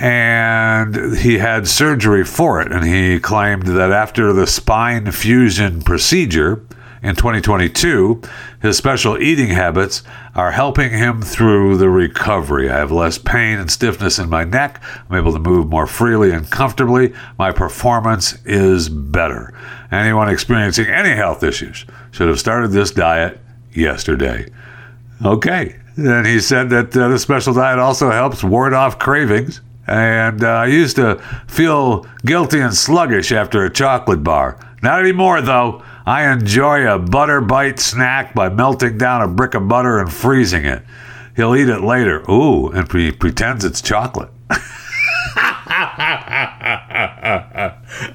and 0.00 1.18
he 1.18 1.38
had 1.38 1.68
surgery 1.68 2.24
for 2.24 2.60
it. 2.60 2.72
And 2.72 2.84
he 2.84 3.20
claimed 3.20 3.66
that 3.68 3.92
after 3.92 4.32
the 4.32 4.46
spine 4.46 5.12
fusion 5.12 5.82
procedure, 5.82 6.64
In 7.02 7.16
2022, 7.16 8.20
his 8.60 8.76
special 8.76 9.16
eating 9.16 9.48
habits 9.48 10.02
are 10.34 10.50
helping 10.50 10.90
him 10.90 11.22
through 11.22 11.78
the 11.78 11.88
recovery. 11.88 12.68
I 12.68 12.76
have 12.76 12.92
less 12.92 13.16
pain 13.16 13.58
and 13.58 13.70
stiffness 13.70 14.18
in 14.18 14.28
my 14.28 14.44
neck. 14.44 14.82
I'm 15.08 15.16
able 15.16 15.32
to 15.32 15.38
move 15.38 15.70
more 15.70 15.86
freely 15.86 16.30
and 16.30 16.50
comfortably. 16.50 17.14
My 17.38 17.52
performance 17.52 18.44
is 18.44 18.90
better. 18.90 19.54
Anyone 19.90 20.28
experiencing 20.28 20.86
any 20.88 21.16
health 21.16 21.42
issues 21.42 21.86
should 22.10 22.28
have 22.28 22.38
started 22.38 22.68
this 22.68 22.90
diet 22.90 23.40
yesterday. 23.72 24.50
Okay. 25.24 25.76
And 25.96 26.26
he 26.26 26.38
said 26.38 26.68
that 26.68 26.94
uh, 26.94 27.08
the 27.08 27.18
special 27.18 27.54
diet 27.54 27.78
also 27.78 28.10
helps 28.10 28.44
ward 28.44 28.74
off 28.74 28.98
cravings. 28.98 29.62
And 29.86 30.44
uh, 30.44 30.48
I 30.48 30.66
used 30.66 30.96
to 30.96 31.16
feel 31.48 32.06
guilty 32.26 32.60
and 32.60 32.74
sluggish 32.74 33.32
after 33.32 33.64
a 33.64 33.70
chocolate 33.70 34.22
bar. 34.22 34.58
Not 34.82 35.00
anymore, 35.00 35.40
though. 35.40 35.82
I 36.10 36.32
enjoy 36.32 36.92
a 36.92 36.98
butter 36.98 37.40
bite 37.40 37.78
snack 37.78 38.34
by 38.34 38.48
melting 38.48 38.98
down 38.98 39.22
a 39.22 39.28
brick 39.28 39.54
of 39.54 39.68
butter 39.68 40.00
and 40.00 40.12
freezing 40.12 40.64
it. 40.64 40.82
He'll 41.36 41.54
eat 41.54 41.68
it 41.68 41.82
later. 41.82 42.28
Ooh, 42.28 42.66
and 42.70 42.90
he 42.90 43.12
pretends 43.12 43.64
it's 43.64 43.80
chocolate. 43.80 44.28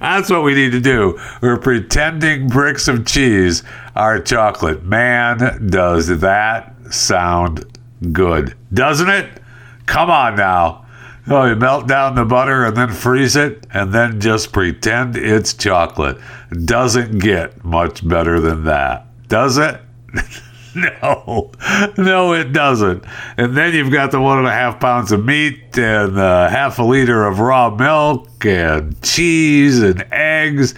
That's 0.01 0.29
what 0.29 0.43
we 0.43 0.55
need 0.55 0.73
to 0.73 0.81
do. 0.81 1.17
We're 1.41 1.55
pretending 1.55 2.49
bricks 2.49 2.89
of 2.89 3.05
cheese 3.05 3.63
are 3.95 4.19
chocolate. 4.19 4.83
Man, 4.83 5.69
does 5.69 6.19
that 6.19 6.75
sound 6.91 7.79
good, 8.11 8.55
doesn't 8.73 9.07
it? 9.07 9.41
Come 9.85 10.09
on 10.09 10.35
now. 10.35 10.84
Oh, 11.27 11.45
you 11.45 11.55
melt 11.55 11.87
down 11.87 12.13
the 12.13 12.23
butter 12.23 12.65
and 12.65 12.77
then 12.77 12.91
freeze 12.91 13.35
it 13.35 13.65
and 13.73 13.91
then 13.91 14.19
just 14.19 14.53
pretend 14.53 15.15
it's 15.15 15.55
chocolate. 15.55 16.19
Doesn't 16.65 17.17
get 17.17 17.65
much 17.65 18.07
better 18.07 18.39
than 18.39 18.65
that, 18.65 19.07
does 19.27 19.57
it? 19.57 19.81
no, 20.75 21.51
no, 21.97 22.33
it 22.33 22.53
doesn't. 22.53 23.03
And 23.37 23.57
then 23.57 23.73
you've 23.73 23.91
got 23.91 24.11
the 24.11 24.21
one 24.21 24.37
and 24.37 24.47
a 24.47 24.51
half 24.51 24.79
pounds 24.79 25.11
of 25.11 25.25
meat 25.25 25.75
and 25.79 26.15
uh, 26.15 26.47
half 26.47 26.77
a 26.77 26.83
liter 26.83 27.25
of 27.25 27.39
raw 27.39 27.71
milk 27.71 28.45
and 28.45 29.01
cheese 29.01 29.81
and 29.81 30.05
eggs. 30.11 30.75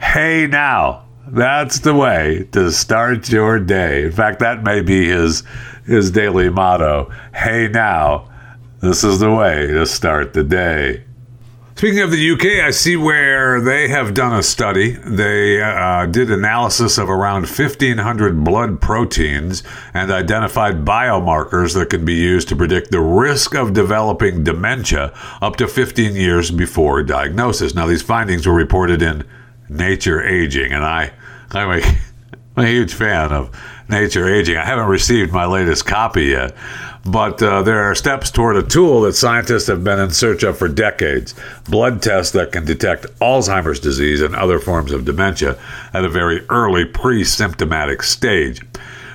Hey, 0.00 0.46
now, 0.46 1.06
that's 1.26 1.80
the 1.80 1.94
way 1.94 2.46
to 2.52 2.70
start 2.70 3.28
your 3.30 3.58
day. 3.58 4.04
In 4.04 4.12
fact, 4.12 4.38
that 4.38 4.62
may 4.62 4.80
be 4.80 5.08
his 5.08 5.42
his 5.86 6.12
daily 6.12 6.50
motto. 6.50 7.10
Hey, 7.34 7.66
now 7.66 8.28
this 8.80 9.02
is 9.02 9.18
the 9.18 9.32
way 9.32 9.66
to 9.66 9.86
start 9.86 10.34
the 10.34 10.44
day. 10.44 11.04
Speaking 11.78 12.00
of 12.00 12.10
the 12.10 12.30
UK, 12.32 12.66
I 12.66 12.70
see 12.70 12.96
where 12.96 13.60
they 13.60 13.86
have 13.86 14.12
done 14.12 14.36
a 14.36 14.42
study. 14.42 14.96
They 15.04 15.62
uh, 15.62 16.06
did 16.06 16.28
analysis 16.28 16.98
of 16.98 17.08
around 17.08 17.42
1,500 17.42 18.42
blood 18.42 18.80
proteins 18.80 19.62
and 19.94 20.10
identified 20.10 20.84
biomarkers 20.84 21.74
that 21.74 21.90
can 21.90 22.04
be 22.04 22.14
used 22.14 22.48
to 22.48 22.56
predict 22.56 22.90
the 22.90 23.00
risk 23.00 23.54
of 23.54 23.74
developing 23.74 24.42
dementia 24.42 25.12
up 25.40 25.54
to 25.56 25.68
15 25.68 26.16
years 26.16 26.50
before 26.50 27.04
diagnosis. 27.04 27.76
Now, 27.76 27.86
these 27.86 28.02
findings 28.02 28.44
were 28.44 28.54
reported 28.54 29.00
in 29.00 29.24
Nature 29.68 30.20
Aging, 30.20 30.72
and 30.72 30.84
I, 30.84 31.12
I'm 31.52 31.80
a, 31.80 31.82
I'm 32.56 32.64
a 32.64 32.66
huge 32.66 32.92
fan 32.92 33.30
of 33.30 33.56
Nature 33.88 34.28
Aging. 34.28 34.56
I 34.56 34.64
haven't 34.64 34.88
received 34.88 35.32
my 35.32 35.46
latest 35.46 35.86
copy 35.86 36.24
yet, 36.24 36.56
but 37.04 37.42
uh, 37.42 37.62
there 37.62 37.82
are 37.82 37.94
steps 37.94 38.30
toward 38.30 38.56
a 38.56 38.62
tool 38.62 39.02
that 39.02 39.14
scientists 39.14 39.66
have 39.66 39.84
been 39.84 39.98
in 39.98 40.10
search 40.10 40.42
of 40.42 40.58
for 40.58 40.68
decades 40.68 41.34
blood 41.68 42.02
tests 42.02 42.32
that 42.32 42.52
can 42.52 42.64
detect 42.64 43.06
Alzheimer's 43.20 43.80
disease 43.80 44.20
and 44.20 44.34
other 44.34 44.58
forms 44.58 44.92
of 44.92 45.04
dementia 45.04 45.58
at 45.92 46.04
a 46.04 46.08
very 46.08 46.44
early 46.48 46.84
pre 46.84 47.24
symptomatic 47.24 48.02
stage. 48.02 48.62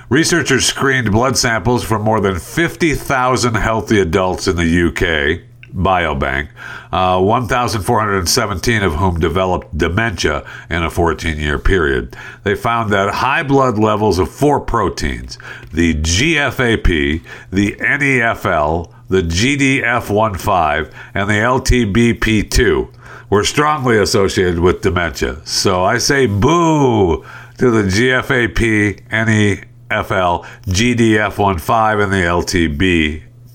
Researchers 0.08 0.66
screened 0.66 1.10
blood 1.12 1.36
samples 1.36 1.82
from 1.82 2.02
more 2.02 2.20
than 2.20 2.38
50,000 2.38 3.54
healthy 3.54 4.00
adults 4.00 4.46
in 4.46 4.56
the 4.56 4.88
UK 4.88 5.40
biobank, 5.74 6.48
uh, 6.92 7.20
1,417 7.20 8.82
of 8.82 8.94
whom 8.94 9.18
developed 9.18 9.76
dementia 9.76 10.44
in 10.70 10.82
a 10.82 10.90
14 10.90 11.36
year 11.38 11.58
period. 11.58 12.16
They 12.44 12.54
found 12.54 12.92
that 12.92 13.14
high 13.14 13.42
blood 13.42 13.78
levels 13.78 14.18
of 14.18 14.30
four 14.30 14.60
proteins 14.60 15.38
the 15.72 15.94
GFAP, 15.94 17.22
the 17.50 17.72
NEFL, 17.72 18.92
the 19.08 19.22
GDF15, 19.22 20.92
and 21.14 21.28
the 21.28 21.34
LTBP2 21.34 22.88
were 23.30 23.44
strongly 23.44 23.98
associated 23.98 24.60
with 24.60 24.82
dementia. 24.82 25.44
So 25.44 25.82
I 25.82 25.98
say 25.98 26.26
boo 26.26 27.24
to 27.58 27.70
the 27.70 27.82
GFAP, 27.82 29.08
NEFL, 29.08 30.44
GDF15, 30.66 32.02
and 32.04 32.12
the 32.12 32.22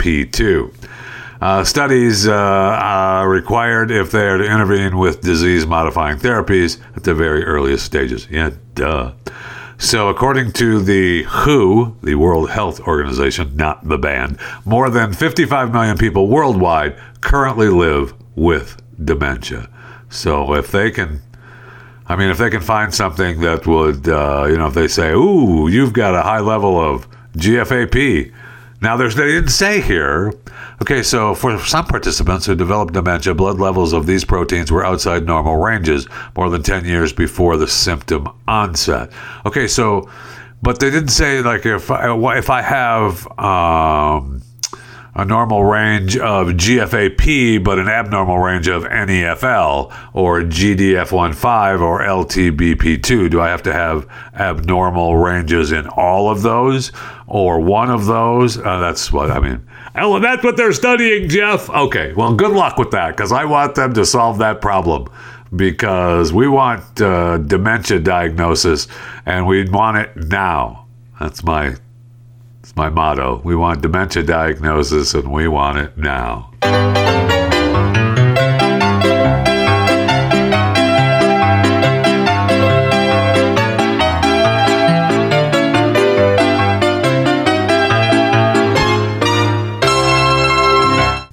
LTBP2. 0.02 0.74
Uh, 1.42 1.64
studies 1.64 2.28
uh, 2.28 2.34
are 2.34 3.30
required 3.30 3.92
if 3.92 4.12
they 4.12 4.28
are 4.28 4.38
to 4.38 4.44
intervene 4.44 4.98
with 4.98 5.22
disease 5.22 5.66
modifying 5.66 6.18
therapies 6.18 6.80
at 6.98 7.04
the 7.04 7.14
very 7.14 7.46
earliest 7.46 7.86
stages. 7.86 8.28
Yeah, 8.30 8.52
duh. 8.76 9.14
So, 9.78 10.10
according 10.10 10.52
to 10.54 10.82
the 10.82 11.24
WHO, 11.24 11.96
the 12.04 12.16
World 12.16 12.50
Health 12.50 12.82
Organization, 12.82 13.56
not 13.56 13.88
the 13.88 13.98
band, 13.98 14.38
more 14.66 14.90
than 14.90 15.14
55 15.14 15.72
million 15.72 15.98
people 15.98 16.28
worldwide 16.28 16.98
currently 17.22 17.70
live 17.70 18.14
with 18.36 18.82
dementia. 19.02 19.70
So, 20.10 20.54
if 20.56 20.70
they 20.72 20.92
can, 20.92 21.22
I 22.08 22.18
mean, 22.18 22.30
if 22.30 22.38
they 22.38 22.50
can 22.50 22.60
find 22.60 22.94
something 22.94 23.40
that 23.40 23.66
would, 23.66 24.10
uh, 24.10 24.48
you 24.50 24.58
know, 24.58 24.68
if 24.68 24.74
they 24.74 24.90
say, 24.90 25.14
ooh, 25.14 25.70
you've 25.70 25.94
got 25.94 26.14
a 26.14 26.24
high 26.24 26.42
level 26.42 26.78
of 26.78 27.08
GFAP. 27.38 28.34
Now, 28.82 28.98
there's, 28.98 29.16
they 29.16 29.28
didn't 29.28 29.50
say 29.52 29.80
here 29.80 30.34
Okay, 30.82 31.04
so 31.04 31.36
for 31.36 31.60
some 31.60 31.86
participants 31.86 32.46
who 32.46 32.56
developed 32.56 32.94
dementia, 32.94 33.34
blood 33.34 33.60
levels 33.60 33.92
of 33.92 34.06
these 34.06 34.24
proteins 34.24 34.72
were 34.72 34.86
outside 34.86 35.26
normal 35.26 35.58
ranges 35.58 36.08
more 36.38 36.50
than 36.50 36.64
10 36.64 36.86
years 36.86 37.12
before 37.12 37.58
the 37.58 37.68
symptom 37.68 38.30
onset. 38.48 39.12
Okay, 39.46 39.68
so, 39.68 40.10
but 40.62 40.80
they 40.80 40.90
didn't 40.90 41.10
say, 41.10 41.42
like, 41.42 41.66
if 41.66 41.92
I, 41.92 42.16
if 42.38 42.50
I 42.50 42.62
have 42.62 43.28
um, 43.38 44.42
a 45.20 45.26
normal 45.26 45.66
range 45.66 46.16
of 46.16 46.48
GFAP, 46.48 47.62
but 47.62 47.78
an 47.78 47.90
abnormal 47.90 48.40
range 48.40 48.70
of 48.70 48.84
NEFL 48.84 49.94
or 50.14 50.42
GDF15 50.44 51.82
or 51.82 52.00
LTBP2, 52.00 53.30
do 53.30 53.42
I 53.42 53.50
have 53.50 53.62
to 53.64 53.74
have 53.74 54.08
abnormal 54.34 55.18
ranges 55.18 55.74
in 55.74 55.88
all 55.88 56.30
of 56.30 56.42
those 56.42 56.94
or 57.28 57.60
one 57.60 57.92
of 57.92 58.06
those? 58.06 58.58
Uh, 58.58 58.80
that's 58.80 59.12
what 59.12 59.30
I 59.30 59.42
mean. 59.42 59.68
Oh, 59.96 60.20
that's 60.20 60.42
what 60.42 60.56
they're 60.56 60.72
studying, 60.72 61.28
Jeff. 61.28 61.70
Okay, 61.70 62.14
well, 62.14 62.34
good 62.34 62.52
luck 62.52 62.78
with 62.78 62.92
that 62.92 63.18
because 63.18 63.34
I 63.34 63.44
want 63.44 63.76
them 63.76 63.94
to 63.96 64.06
solve 64.06 64.38
that 64.38 64.62
problem 64.62 65.08
because 65.54 66.32
we 66.32 66.48
want 66.48 67.02
uh, 67.02 67.40
dementia 67.40 68.00
diagnosis 68.00 68.88
and 69.26 69.46
we 69.46 69.68
want 69.70 69.98
it 69.98 70.16
now. 70.16 70.88
That's 71.20 71.44
my 71.44 71.76
my 72.80 72.90
motto. 72.90 73.42
We 73.44 73.58
want 73.58 73.82
dementia 73.82 74.24
diagnosis 74.24 75.14
and 75.14 75.34
we 75.34 75.50
want 75.50 75.80
it 75.80 75.98
now. 75.98 76.50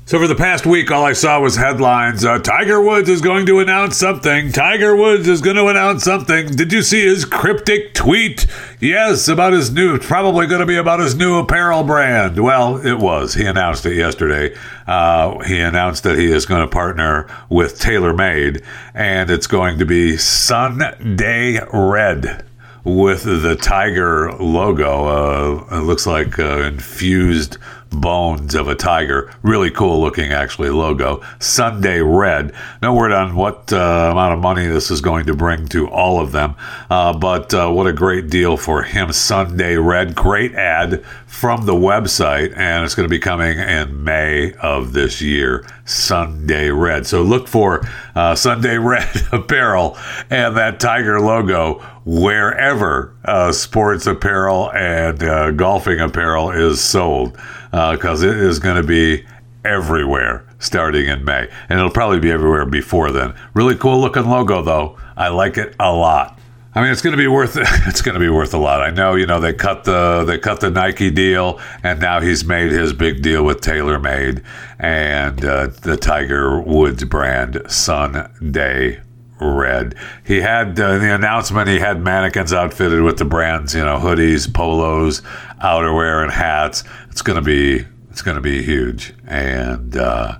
So 0.09 0.21
for 0.21 0.29
the 0.29 0.37
past 0.37 0.65
week, 0.65 0.93
all 0.93 1.05
I 1.05 1.15
saw 1.15 1.41
was 1.41 1.57
headlines. 1.57 2.25
Uh, 2.25 2.39
Tiger 2.39 2.81
Woods 2.81 3.09
is 3.09 3.21
going 3.21 3.45
to 3.47 3.59
announce 3.59 3.97
something. 3.97 4.53
Tiger 4.53 4.95
Woods 4.95 5.27
is 5.27 5.41
going 5.41 5.57
to 5.57 5.67
announce 5.67 6.05
something. 6.05 6.47
Did 6.47 6.73
you 6.73 6.83
see 6.83 7.05
his 7.05 7.25
cryptic 7.25 7.93
tweet? 7.93 8.47
Yes, 8.79 9.27
about 9.27 9.53
his 9.53 9.73
new, 9.73 9.99
probably 9.99 10.47
going 10.47 10.61
to 10.61 10.67
be 10.67 10.77
about 10.77 11.01
his 11.01 11.17
new 11.17 11.39
apparel 11.39 11.83
brand. 11.83 12.39
Well, 12.39 12.77
it 12.87 13.01
was. 13.01 13.35
He 13.35 13.47
announced 13.47 13.85
it 13.85 13.97
yesterday. 13.97 14.57
Uh, 14.87 15.41
he 15.41 15.59
announced 15.59 16.05
that 16.05 16.17
he 16.17 16.27
is 16.27 16.47
going 16.47 16.61
to 16.61 16.69
partner 16.69 17.27
with 17.49 17.81
TaylorMade, 17.81 18.65
and 18.95 19.29
it's 19.29 19.49
going 19.49 19.81
to 19.81 19.85
be 19.85 20.17
Sunday 20.17 21.59
Red 21.73 22.45
with 22.87 23.25
the 23.25 23.57
tiger 23.57 24.33
logo. 24.35 25.07
Uh, 25.07 25.79
it 25.79 25.81
looks 25.81 26.07
like 26.07 26.39
uh, 26.39 26.61
infused 26.61 27.59
bones 27.91 28.55
of 28.55 28.69
a 28.69 28.77
tiger. 28.77 29.33
Really 29.43 29.73
cool 29.73 30.01
looking, 30.01 30.31
actually, 30.31 30.71
logo. 30.71 31.21
Sunday 31.41 32.01
Red. 32.01 32.53
No 32.83 32.95
word 32.95 33.11
on 33.11 33.35
what 33.35 33.73
uh, 33.73 34.11
amount 34.13 34.35
of 34.35 34.39
money 34.39 34.69
this 34.69 34.93
is 34.93 35.01
going 35.01 35.27
to 35.27 35.35
bring 35.35 35.67
to 35.69 35.89
all 35.89 36.21
of 36.21 36.31
them, 36.31 36.55
uh, 36.89 37.13
but 37.13 37.53
uh, 37.53 37.69
what 37.71 37.89
a 37.89 37.93
great 37.93 38.31
deal 38.31 38.57
for 38.57 38.85
him. 38.85 39.13
Sunday 39.13 39.77
Red. 39.77 40.15
Great 40.15 40.55
ad 40.55 41.05
from 41.27 41.67
the 41.67 41.75
website, 41.75 42.57
and 42.57 42.85
it's 42.85 42.95
going 42.95 43.09
to 43.09 43.11
be 43.11 43.19
coming 43.19 43.59
in 43.59 44.05
May 44.05 44.53
of 44.55 44.93
this 44.93 45.21
year. 45.21 45.67
Sunday 45.85 46.71
Red. 46.71 47.07
So 47.07 47.23
look 47.23 47.49
for 47.49 47.87
uh, 48.15 48.37
Sunday 48.37 48.79
Red 48.79 49.09
apparel 49.33 49.99
and 50.31 50.57
that 50.57 50.79
tiger 50.79 51.21
logo 51.21 51.85
wherever 52.07 53.13
uh, 53.25 53.53
sports 53.53 54.07
apparel 54.07 54.73
and 54.73 55.23
uh, 55.23 55.51
golfing 55.51 56.01
apparel 56.01 56.51
is 56.51 56.81
sold 56.81 57.37
because 57.71 58.23
it 58.23 58.37
is 58.37 58.59
going 58.59 58.77
to 58.77 58.87
be 58.87 59.27
everywhere 59.65 60.47
starting 60.61 61.09
in 61.09 61.25
May. 61.25 61.49
And 61.69 61.79
it'll 61.79 61.91
probably 61.91 62.21
be 62.21 62.31
everywhere 62.31 62.65
before 62.65 63.11
then. 63.11 63.35
Really 63.53 63.77
cool 63.77 64.01
looking 64.01 64.25
logo, 64.25 64.63
though. 64.63 64.97
I 65.17 65.29
like 65.29 65.59
it 65.59 65.75
a 65.81 65.93
lot. 65.93 66.39
I 66.75 66.83
mean, 66.83 66.93
it's 66.93 67.01
going 67.01 67.17
to 67.17 67.19
be 67.19 67.27
worth 67.27 67.57
it's 67.87 68.03
going 68.03 68.15
to 68.15 68.21
be 68.21 68.29
worth 68.29 68.55
a 68.55 68.59
lot. 68.59 68.83
I 68.83 68.91
know, 68.91 69.15
you 69.15 69.27
know, 69.27 69.41
they 69.41 69.55
cut 69.55 69.85
the 69.85 70.25
they 70.27 70.39
cut 70.39 70.61
the 70.61 70.71
Nike 70.71 71.11
deal, 71.11 71.59
and 71.83 72.01
now 72.01 72.21
he's 72.21 72.45
made 72.45 72.71
his 72.71 72.93
big 72.93 73.23
deal 73.23 73.43
with 73.45 73.63
TaylorMade 73.63 74.45
and 74.79 75.43
uh, 75.43 75.69
the 75.69 75.97
Tiger 75.97 76.61
Woods 76.61 77.03
brand 77.05 77.63
Sunday 77.67 79.01
Red. 79.41 79.95
He 80.25 80.41
had 80.41 80.79
uh, 80.81 80.99
the 80.99 81.15
announcement. 81.15 81.69
He 81.69 81.79
had 81.79 82.03
mannequins 82.03 82.53
outfitted 82.53 83.03
with 83.03 83.19
the 83.19 83.25
brands, 83.25 83.75
you 83.75 83.85
know, 83.85 83.99
hoodies, 83.99 84.53
polos, 84.53 85.21
outerwear, 85.63 86.23
and 86.23 86.33
hats. 86.33 86.85
It's 87.11 87.23
to 87.37 87.43
be 87.43 87.85
it's 88.11 88.23
to 88.37 88.41
be 88.41 88.63
huge, 88.63 89.15
and 89.27 89.97
uh, 89.97 90.39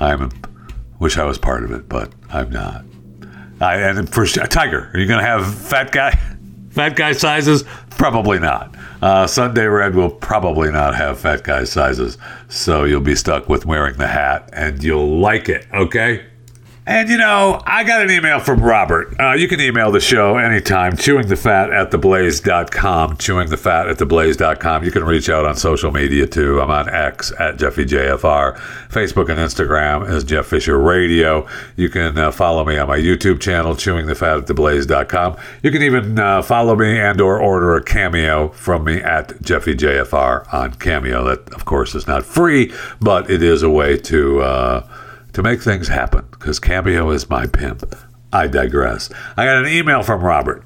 I'm 0.00 0.30
wish 0.98 1.18
I 1.18 1.24
was 1.24 1.38
part 1.38 1.64
of 1.64 1.72
it, 1.72 1.88
but 1.88 2.12
I'm 2.30 2.50
not. 2.50 2.84
I, 3.60 3.76
and 3.76 4.08
for 4.08 4.24
Tiger, 4.26 4.90
are 4.92 4.98
you 4.98 5.06
to 5.20 5.26
have 5.26 5.54
fat 5.54 5.92
guy, 5.92 6.18
fat 6.70 6.96
guy 6.96 7.12
sizes? 7.12 7.64
Probably 7.90 8.38
not. 8.38 8.74
Uh, 9.02 9.26
Sunday 9.26 9.66
Red 9.66 9.94
will 9.94 10.10
probably 10.10 10.70
not 10.70 10.94
have 10.94 11.20
fat 11.20 11.44
guy 11.44 11.64
sizes, 11.64 12.18
so 12.48 12.84
you'll 12.84 13.00
be 13.00 13.14
stuck 13.14 13.48
with 13.48 13.66
wearing 13.66 13.96
the 13.96 14.06
hat, 14.06 14.48
and 14.52 14.82
you'll 14.82 15.18
like 15.18 15.48
it. 15.48 15.66
Okay. 15.72 16.24
And 16.88 17.10
you 17.10 17.18
know, 17.18 17.60
I 17.66 17.84
got 17.84 18.00
an 18.00 18.10
email 18.10 18.40
from 18.40 18.60
Robert. 18.60 19.14
Uh, 19.20 19.34
you 19.34 19.46
can 19.46 19.60
email 19.60 19.92
the 19.92 20.00
show 20.00 20.38
anytime, 20.38 20.94
chewingthefat 20.94 21.70
at 21.70 21.90
theblaze.com, 21.90 23.18
chewingthefat 23.18 23.90
at 23.90 23.98
theblaze.com. 23.98 24.84
You 24.84 24.90
can 24.90 25.04
reach 25.04 25.28
out 25.28 25.44
on 25.44 25.54
social 25.54 25.90
media 25.90 26.26
too. 26.26 26.62
I'm 26.62 26.70
on 26.70 26.88
X 26.88 27.30
at 27.38 27.58
JeffyJFR. 27.58 28.56
Facebook 28.88 29.28
and 29.28 29.38
Instagram 29.38 30.08
is 30.08 30.24
Jeff 30.24 30.46
Fisher 30.46 30.78
Radio. 30.78 31.46
You 31.76 31.90
can 31.90 32.16
uh, 32.16 32.30
follow 32.30 32.64
me 32.64 32.78
on 32.78 32.88
my 32.88 32.98
YouTube 32.98 33.38
channel, 33.38 33.74
chewingthefat 33.74 34.38
at 34.38 34.46
theblaze.com. 34.46 35.36
You 35.62 35.70
can 35.70 35.82
even 35.82 36.18
uh, 36.18 36.40
follow 36.40 36.74
me 36.74 36.98
and 36.98 37.20
or 37.20 37.38
order 37.38 37.76
a 37.76 37.82
cameo 37.82 38.48
from 38.48 38.84
me 38.84 39.02
at 39.02 39.28
JeffyJFR 39.42 40.54
on 40.54 40.72
Cameo. 40.76 41.22
That, 41.24 41.52
of 41.52 41.66
course, 41.66 41.94
is 41.94 42.06
not 42.06 42.24
free, 42.24 42.72
but 42.98 43.30
it 43.30 43.42
is 43.42 43.62
a 43.62 43.68
way 43.68 43.98
to 43.98 44.40
uh, 44.40 44.88
to 45.38 45.42
make 45.44 45.62
things 45.62 45.86
happen 45.86 46.26
because 46.32 46.58
Cameo 46.58 47.10
is 47.10 47.30
my 47.30 47.46
pimp. 47.46 47.94
I 48.32 48.48
digress. 48.48 49.08
I 49.36 49.44
got 49.44 49.64
an 49.64 49.68
email 49.68 50.02
from 50.02 50.20
Robert, 50.20 50.64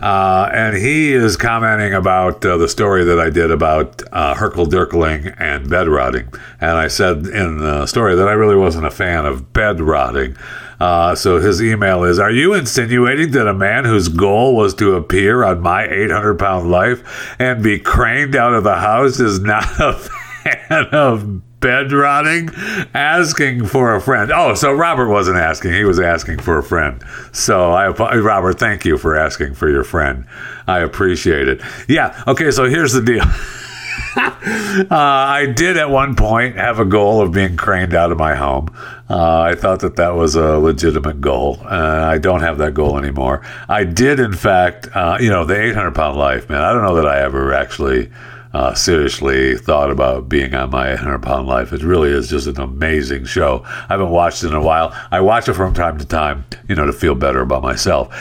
uh, 0.00 0.48
and 0.50 0.74
he 0.74 1.12
is 1.12 1.36
commenting 1.36 1.92
about 1.92 2.42
uh, 2.42 2.56
the 2.56 2.66
story 2.66 3.04
that 3.04 3.20
I 3.20 3.28
did 3.28 3.50
about 3.50 4.02
uh, 4.12 4.34
Herkel 4.34 4.66
Dirkling 4.66 5.34
and 5.38 5.68
bed 5.68 5.88
rotting. 5.88 6.26
And 6.58 6.70
I 6.70 6.88
said 6.88 7.26
in 7.26 7.58
the 7.58 7.84
story 7.86 8.16
that 8.16 8.26
I 8.26 8.32
really 8.32 8.56
wasn't 8.56 8.86
a 8.86 8.90
fan 8.90 9.26
of 9.26 9.52
bed 9.52 9.78
rotting. 9.82 10.38
Uh, 10.80 11.14
so 11.14 11.38
his 11.38 11.62
email 11.62 12.02
is 12.02 12.18
Are 12.18 12.32
you 12.32 12.54
insinuating 12.54 13.32
that 13.32 13.46
a 13.46 13.54
man 13.54 13.84
whose 13.84 14.08
goal 14.08 14.56
was 14.56 14.72
to 14.76 14.94
appear 14.94 15.44
on 15.44 15.60
my 15.60 15.86
800 15.86 16.38
pound 16.38 16.70
life 16.70 17.36
and 17.38 17.62
be 17.62 17.78
craned 17.78 18.34
out 18.34 18.54
of 18.54 18.64
the 18.64 18.76
house 18.76 19.20
is 19.20 19.38
not 19.40 19.68
a 19.78 19.92
fan 20.44 20.86
of 20.92 21.42
bed 21.64 21.90
rotting, 21.92 22.50
asking 22.92 23.64
for 23.64 23.94
a 23.94 24.00
friend. 24.00 24.30
Oh, 24.30 24.54
so 24.54 24.70
Robert 24.70 25.08
wasn't 25.08 25.38
asking; 25.38 25.72
he 25.72 25.84
was 25.84 25.98
asking 25.98 26.40
for 26.40 26.58
a 26.58 26.62
friend. 26.62 27.02
So 27.32 27.72
I, 27.72 27.88
Robert, 27.88 28.58
thank 28.58 28.84
you 28.84 28.98
for 28.98 29.16
asking 29.16 29.54
for 29.54 29.70
your 29.70 29.82
friend. 29.82 30.26
I 30.66 30.80
appreciate 30.80 31.48
it. 31.48 31.62
Yeah. 31.88 32.22
Okay. 32.26 32.50
So 32.50 32.64
here's 32.68 32.92
the 32.92 33.00
deal. 33.00 33.22
uh, 34.16 34.86
I 34.90 35.46
did 35.46 35.78
at 35.78 35.88
one 35.88 36.16
point 36.16 36.56
have 36.56 36.80
a 36.80 36.84
goal 36.84 37.22
of 37.22 37.32
being 37.32 37.56
craned 37.56 37.94
out 37.94 38.12
of 38.12 38.18
my 38.18 38.34
home. 38.34 38.68
Uh, 39.08 39.40
I 39.40 39.54
thought 39.54 39.80
that 39.80 39.96
that 39.96 40.14
was 40.14 40.34
a 40.34 40.58
legitimate 40.58 41.22
goal. 41.22 41.60
Uh, 41.64 42.04
I 42.04 42.18
don't 42.18 42.40
have 42.40 42.58
that 42.58 42.74
goal 42.74 42.98
anymore. 42.98 43.40
I 43.70 43.84
did, 43.84 44.20
in 44.20 44.34
fact, 44.34 44.88
uh, 44.94 45.16
you 45.18 45.30
know, 45.30 45.46
the 45.46 45.58
800 45.58 45.94
pound 45.94 46.18
life, 46.18 46.50
man. 46.50 46.60
I 46.60 46.74
don't 46.74 46.82
know 46.82 46.96
that 46.96 47.06
I 47.06 47.20
ever 47.20 47.54
actually 47.54 48.10
uh, 48.54 48.72
seriously 48.72 49.56
thought 49.56 49.90
about 49.90 50.28
being 50.28 50.54
on 50.54 50.70
my 50.70 50.90
100 50.90 51.22
pound 51.22 51.48
life. 51.48 51.72
It 51.72 51.82
really 51.82 52.10
is 52.10 52.30
just 52.30 52.46
an 52.46 52.60
amazing 52.60 53.24
show. 53.24 53.62
I 53.64 53.86
haven't 53.88 54.10
watched 54.10 54.44
it 54.44 54.48
in 54.48 54.54
a 54.54 54.62
while. 54.62 54.96
I 55.10 55.20
watch 55.20 55.48
it 55.48 55.54
from 55.54 55.74
time 55.74 55.98
to 55.98 56.06
time, 56.06 56.44
you 56.68 56.76
know, 56.76 56.86
to 56.86 56.92
feel 56.92 57.16
better 57.16 57.40
about 57.40 57.62
myself. 57.62 58.14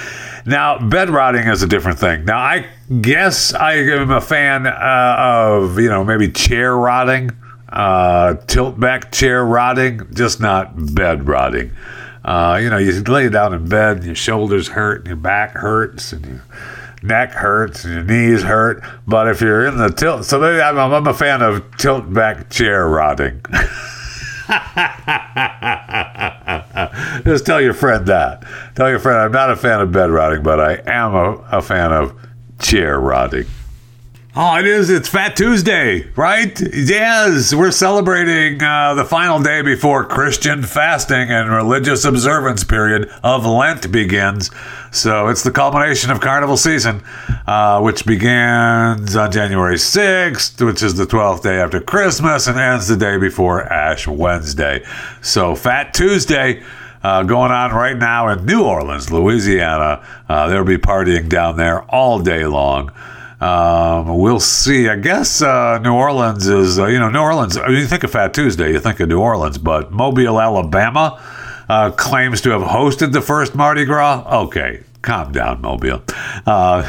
Now, 0.48 0.80
bed 0.80 1.12
rotting 1.12 1.48
is 1.48 1.62
a 1.62 1.68
different 1.68 2.00
thing. 2.00 2.26
Now, 2.26 2.40
I 2.40 2.66
guess 3.00 3.54
I 3.54 3.74
am 3.74 4.10
a 4.10 4.20
fan 4.20 4.66
uh, 4.66 5.16
of, 5.18 5.80
you 5.80 5.88
know, 5.88 6.04
maybe 6.04 6.32
chair 6.32 6.76
rotting, 6.76 7.30
uh, 7.70 8.34
tilt 8.48 8.80
back 8.80 9.12
chair 9.12 9.46
rotting, 9.46 10.02
just 10.16 10.40
not 10.42 10.96
bed 10.96 11.28
rotting. 11.28 11.72
Uh, 12.26 12.60
you 12.60 12.72
know, 12.72 12.78
you 12.78 13.04
lay 13.04 13.30
down 13.30 13.54
in 13.54 13.70
bed, 13.70 13.98
and 13.98 14.06
your 14.06 14.16
shoulders 14.16 14.70
hurt, 14.70 15.00
and 15.00 15.08
your 15.08 15.16
back 15.16 15.52
hurts, 15.52 16.12
and 16.12 16.26
you 16.26 16.42
neck 17.04 17.32
hurts 17.32 17.86
your 17.86 18.04
knees 18.04 18.44
hurt. 18.44 18.84
But 19.06 19.28
if 19.28 19.42
you're 19.42 19.66
in 19.66 19.78
the 19.78 19.90
tilt, 19.90 20.26
so 20.26 20.40
maybe 20.40 20.62
I'm, 20.62 20.78
I'm 20.78 21.08
a 21.08 21.14
fan 21.14 21.42
of 21.42 21.78
tilt 21.78 22.12
back 22.12 22.50
chair 22.50 22.88
rotting. 22.88 23.42
Just 27.24 27.46
tell 27.46 27.62
your 27.62 27.74
friend 27.74 28.06
that. 28.08 28.44
Tell 28.76 28.90
your 28.90 29.00
friend 29.00 29.20
I'm 29.20 29.32
not 29.32 29.52
a 29.52 29.56
fan 29.56 29.82
of 29.82 29.92
bed 29.92 30.10
rotting, 30.10 30.44
but 30.44 30.60
I 30.60 30.82
am 30.86 31.14
a, 31.14 31.34
a 31.52 31.62
fan 31.62 31.92
of 31.92 32.14
chair 32.60 33.00
rotting. 33.00 33.46
Oh, 34.36 34.58
it 34.58 34.66
is. 34.66 34.90
It's 34.90 35.08
Fat 35.08 35.36
Tuesday, 35.36 36.10
right? 36.16 36.60
Yes, 36.74 37.54
we're 37.54 37.70
celebrating 37.70 38.64
uh, 38.64 38.96
the 38.96 39.06
final 39.06 39.40
day 39.40 39.62
before 39.62 40.06
Christian 40.06 40.64
fasting 40.64 41.30
and 41.30 41.52
religious 41.52 42.04
observance 42.04 42.64
period 42.64 43.12
of 43.24 43.46
Lent 43.46 43.92
begins. 43.92 44.50
So 44.92 45.28
it's 45.28 45.44
the 45.44 45.52
culmination 45.52 46.10
of 46.10 46.20
carnival 46.20 46.58
season, 46.58 47.04
uh, 47.46 47.80
which 47.82 48.08
begins 48.08 49.16
on 49.16 49.32
January 49.32 49.76
6th, 49.76 50.66
which 50.66 50.82
is 50.82 50.96
the 50.96 51.06
12th 51.06 51.44
day 51.44 51.62
after 51.62 51.80
Christmas, 51.80 52.48
and 52.48 52.58
ends 52.58 52.88
the 52.88 52.98
day 52.98 53.18
before 53.18 53.72
Ash 53.72 54.08
Wednesday. 54.08 54.84
So 55.22 55.54
Fat 55.54 55.94
Tuesday. 55.94 56.64
Uh, 57.04 57.22
going 57.22 57.52
on 57.52 57.74
right 57.74 57.98
now 57.98 58.30
in 58.30 58.46
New 58.46 58.64
Orleans, 58.64 59.12
Louisiana. 59.12 60.08
Uh, 60.30 60.48
they'll 60.48 60.64
be 60.64 60.78
partying 60.78 61.28
down 61.28 61.58
there 61.58 61.82
all 61.92 62.18
day 62.22 62.46
long. 62.46 62.94
Um, 63.44 64.20
we'll 64.20 64.40
see. 64.40 64.88
I 64.88 64.96
guess 64.96 65.42
uh, 65.42 65.78
New 65.80 65.94
Orleans 65.94 66.48
is, 66.48 66.80
uh, 66.80 66.86
you 66.86 66.98
know, 66.98 67.10
New 67.10 67.20
Orleans. 67.20 67.58
I 67.58 67.68
mean, 67.68 67.80
you 67.80 67.88
think 67.88 68.06
of 68.06 68.12
Fat 68.12 68.34
Tuesday, 68.34 68.72
you 68.72 68.80
think 68.80 69.02
of 69.02 69.10
New 69.10 69.20
Orleans, 69.20 69.58
but 69.58 69.92
Mobile, 69.92 70.40
Alabama 70.40 71.22
uh, 71.68 71.92
claims 71.92 72.40
to 72.42 72.52
have 72.52 72.62
hosted 72.62 73.12
the 73.12 73.20
first 73.20 73.54
Mardi 73.54 73.84
Gras. 73.84 74.26
Okay, 74.46 74.84
calm 75.02 75.34
down, 75.34 75.62
Mobile. 75.62 76.02
Uh, 76.46 76.84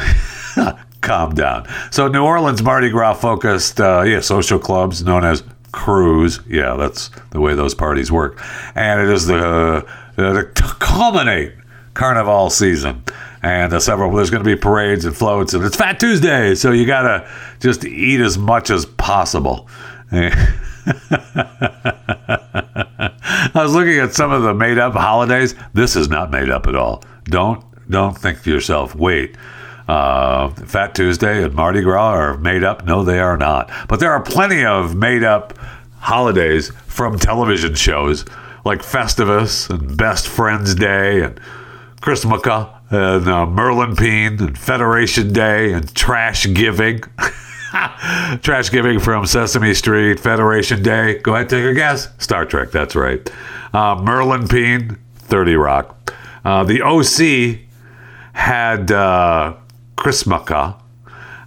calm 1.01 1.35
down. 1.35 1.67
So, 1.91 2.07
New 2.07 2.23
Orleans 2.23 2.63
Mardi 2.63 2.89
Gras 2.89 3.15
focused, 3.15 3.81
uh, 3.81 4.03
yeah, 4.03 4.21
social 4.21 4.57
clubs 4.57 5.03
known 5.03 5.25
as 5.25 5.43
krewes. 5.73 6.41
Yeah, 6.47 6.75
that's 6.75 7.09
the 7.31 7.41
way 7.41 7.53
those 7.53 7.75
parties 7.75 8.13
work. 8.13 8.41
And 8.75 9.01
it 9.01 9.09
is 9.09 9.25
the, 9.25 9.85
uh, 10.17 10.21
to 10.31 10.75
culminate 10.79 11.53
carnival 11.95 12.49
season 12.49 13.03
and 13.45 13.71
uh, 13.73 13.79
several 13.79 14.11
there's 14.11 14.31
going 14.31 14.43
to 14.43 14.49
be 14.49 14.55
parades 14.55 15.05
and 15.05 15.15
floats 15.15 15.53
and 15.53 15.63
it's 15.63 15.75
fat 15.75 15.99
tuesday 15.99 16.55
so 16.55 16.71
you 16.71 16.87
gotta 16.87 17.29
just 17.59 17.85
eat 17.85 18.19
as 18.19 18.37
much 18.37 18.71
as 18.71 18.85
possible. 18.85 19.69
I 20.11 20.31
was 23.53 23.73
looking 23.73 23.99
at 23.99 24.13
some 24.13 24.31
of 24.31 24.43
the 24.43 24.53
made 24.53 24.77
up 24.77 24.93
holidays. 24.93 25.55
This 25.73 25.95
is 25.95 26.09
not 26.09 26.31
made 26.31 26.49
up 26.49 26.67
at 26.67 26.75
all. 26.75 27.03
Don't 27.25 27.63
don't 27.89 28.17
think 28.17 28.41
to 28.43 28.51
yourself 28.51 28.95
wait 28.95 29.37
uh, 29.87 30.49
fat 30.49 30.95
tuesday 30.95 31.43
and 31.43 31.53
mardi 31.53 31.81
gras 31.81 32.13
are 32.13 32.37
made 32.37 32.63
up? 32.63 32.85
No 32.85 33.03
they 33.03 33.19
are 33.19 33.37
not. 33.37 33.71
But 33.87 33.99
there 33.99 34.11
are 34.11 34.23
plenty 34.23 34.65
of 34.65 34.95
made 34.95 35.23
up 35.23 35.55
holidays 35.99 36.71
from 36.87 37.19
television 37.19 37.75
shows 37.75 38.25
like 38.63 38.81
festivus 38.81 39.69
and 39.69 39.95
best 39.95 40.27
friends 40.27 40.73
day 40.73 41.21
and 41.21 41.39
chrismukkah 42.01 42.74
and 42.89 43.27
uh, 43.27 43.45
Merlin 43.45 43.95
Peen 43.95 44.41
and 44.41 44.57
Federation 44.57 45.33
Day 45.33 45.73
and 45.73 45.93
Trash 45.95 46.53
Giving. 46.53 47.01
Trash 48.41 48.71
Giving 48.71 48.99
from 48.99 49.25
Sesame 49.25 49.73
Street, 49.73 50.19
Federation 50.19 50.81
Day. 50.81 51.19
Go 51.19 51.35
ahead, 51.35 51.49
take 51.49 51.65
a 51.65 51.73
guess. 51.73 52.09
Star 52.19 52.45
Trek, 52.45 52.71
that's 52.71 52.95
right. 52.95 53.29
Uh, 53.73 54.01
Merlin 54.01 54.47
Peen, 54.47 54.97
30 55.15 55.55
Rock. 55.55 56.13
Uh, 56.43 56.63
the 56.63 56.81
OC 56.81 57.59
had 58.33 58.91
uh, 58.91 59.55
Chrismukkah 59.97 60.79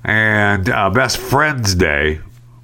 and 0.05 0.69
uh, 0.69 0.91
Best 0.91 1.19
Friends 1.19 1.75
Day, 1.75 2.21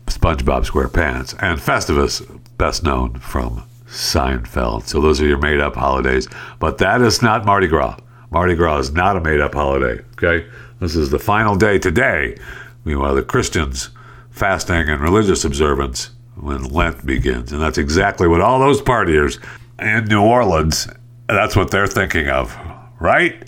SpongeBob 0.06 0.68
SquarePants, 0.68 1.34
and 1.40 1.60
Festivus, 1.60 2.40
best 2.58 2.82
known 2.82 3.18
from 3.18 3.62
Seinfeld. 3.86 4.84
So 4.84 5.00
those 5.00 5.20
are 5.20 5.26
your 5.26 5.38
made 5.38 5.60
up 5.60 5.76
holidays. 5.76 6.28
But 6.58 6.78
that 6.78 7.00
is 7.00 7.22
not 7.22 7.44
Mardi 7.44 7.68
Gras. 7.68 7.96
Mardi 8.34 8.56
Gras 8.56 8.78
is 8.78 8.90
not 8.92 9.16
a 9.16 9.20
made 9.20 9.40
up 9.40 9.54
holiday. 9.54 10.02
Okay, 10.14 10.44
This 10.80 10.96
is 10.96 11.10
the 11.10 11.20
final 11.20 11.54
day 11.54 11.78
today. 11.78 12.36
Meanwhile, 12.84 13.14
the 13.14 13.22
Christians 13.22 13.90
fasting 14.32 14.88
and 14.88 15.00
religious 15.00 15.44
observance 15.44 16.10
when 16.34 16.64
Lent 16.64 17.06
begins. 17.06 17.52
And 17.52 17.62
that's 17.62 17.78
exactly 17.78 18.26
what 18.26 18.40
all 18.40 18.58
those 18.58 18.82
partiers 18.82 19.38
in 19.78 20.06
New 20.06 20.20
Orleans, 20.20 20.88
that's 21.28 21.54
what 21.54 21.70
they're 21.70 21.86
thinking 21.86 22.28
of. 22.28 22.58
Right? 22.98 23.40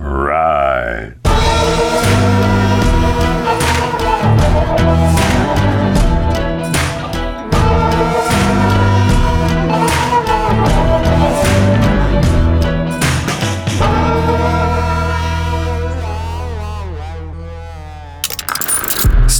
Right. 0.00 1.14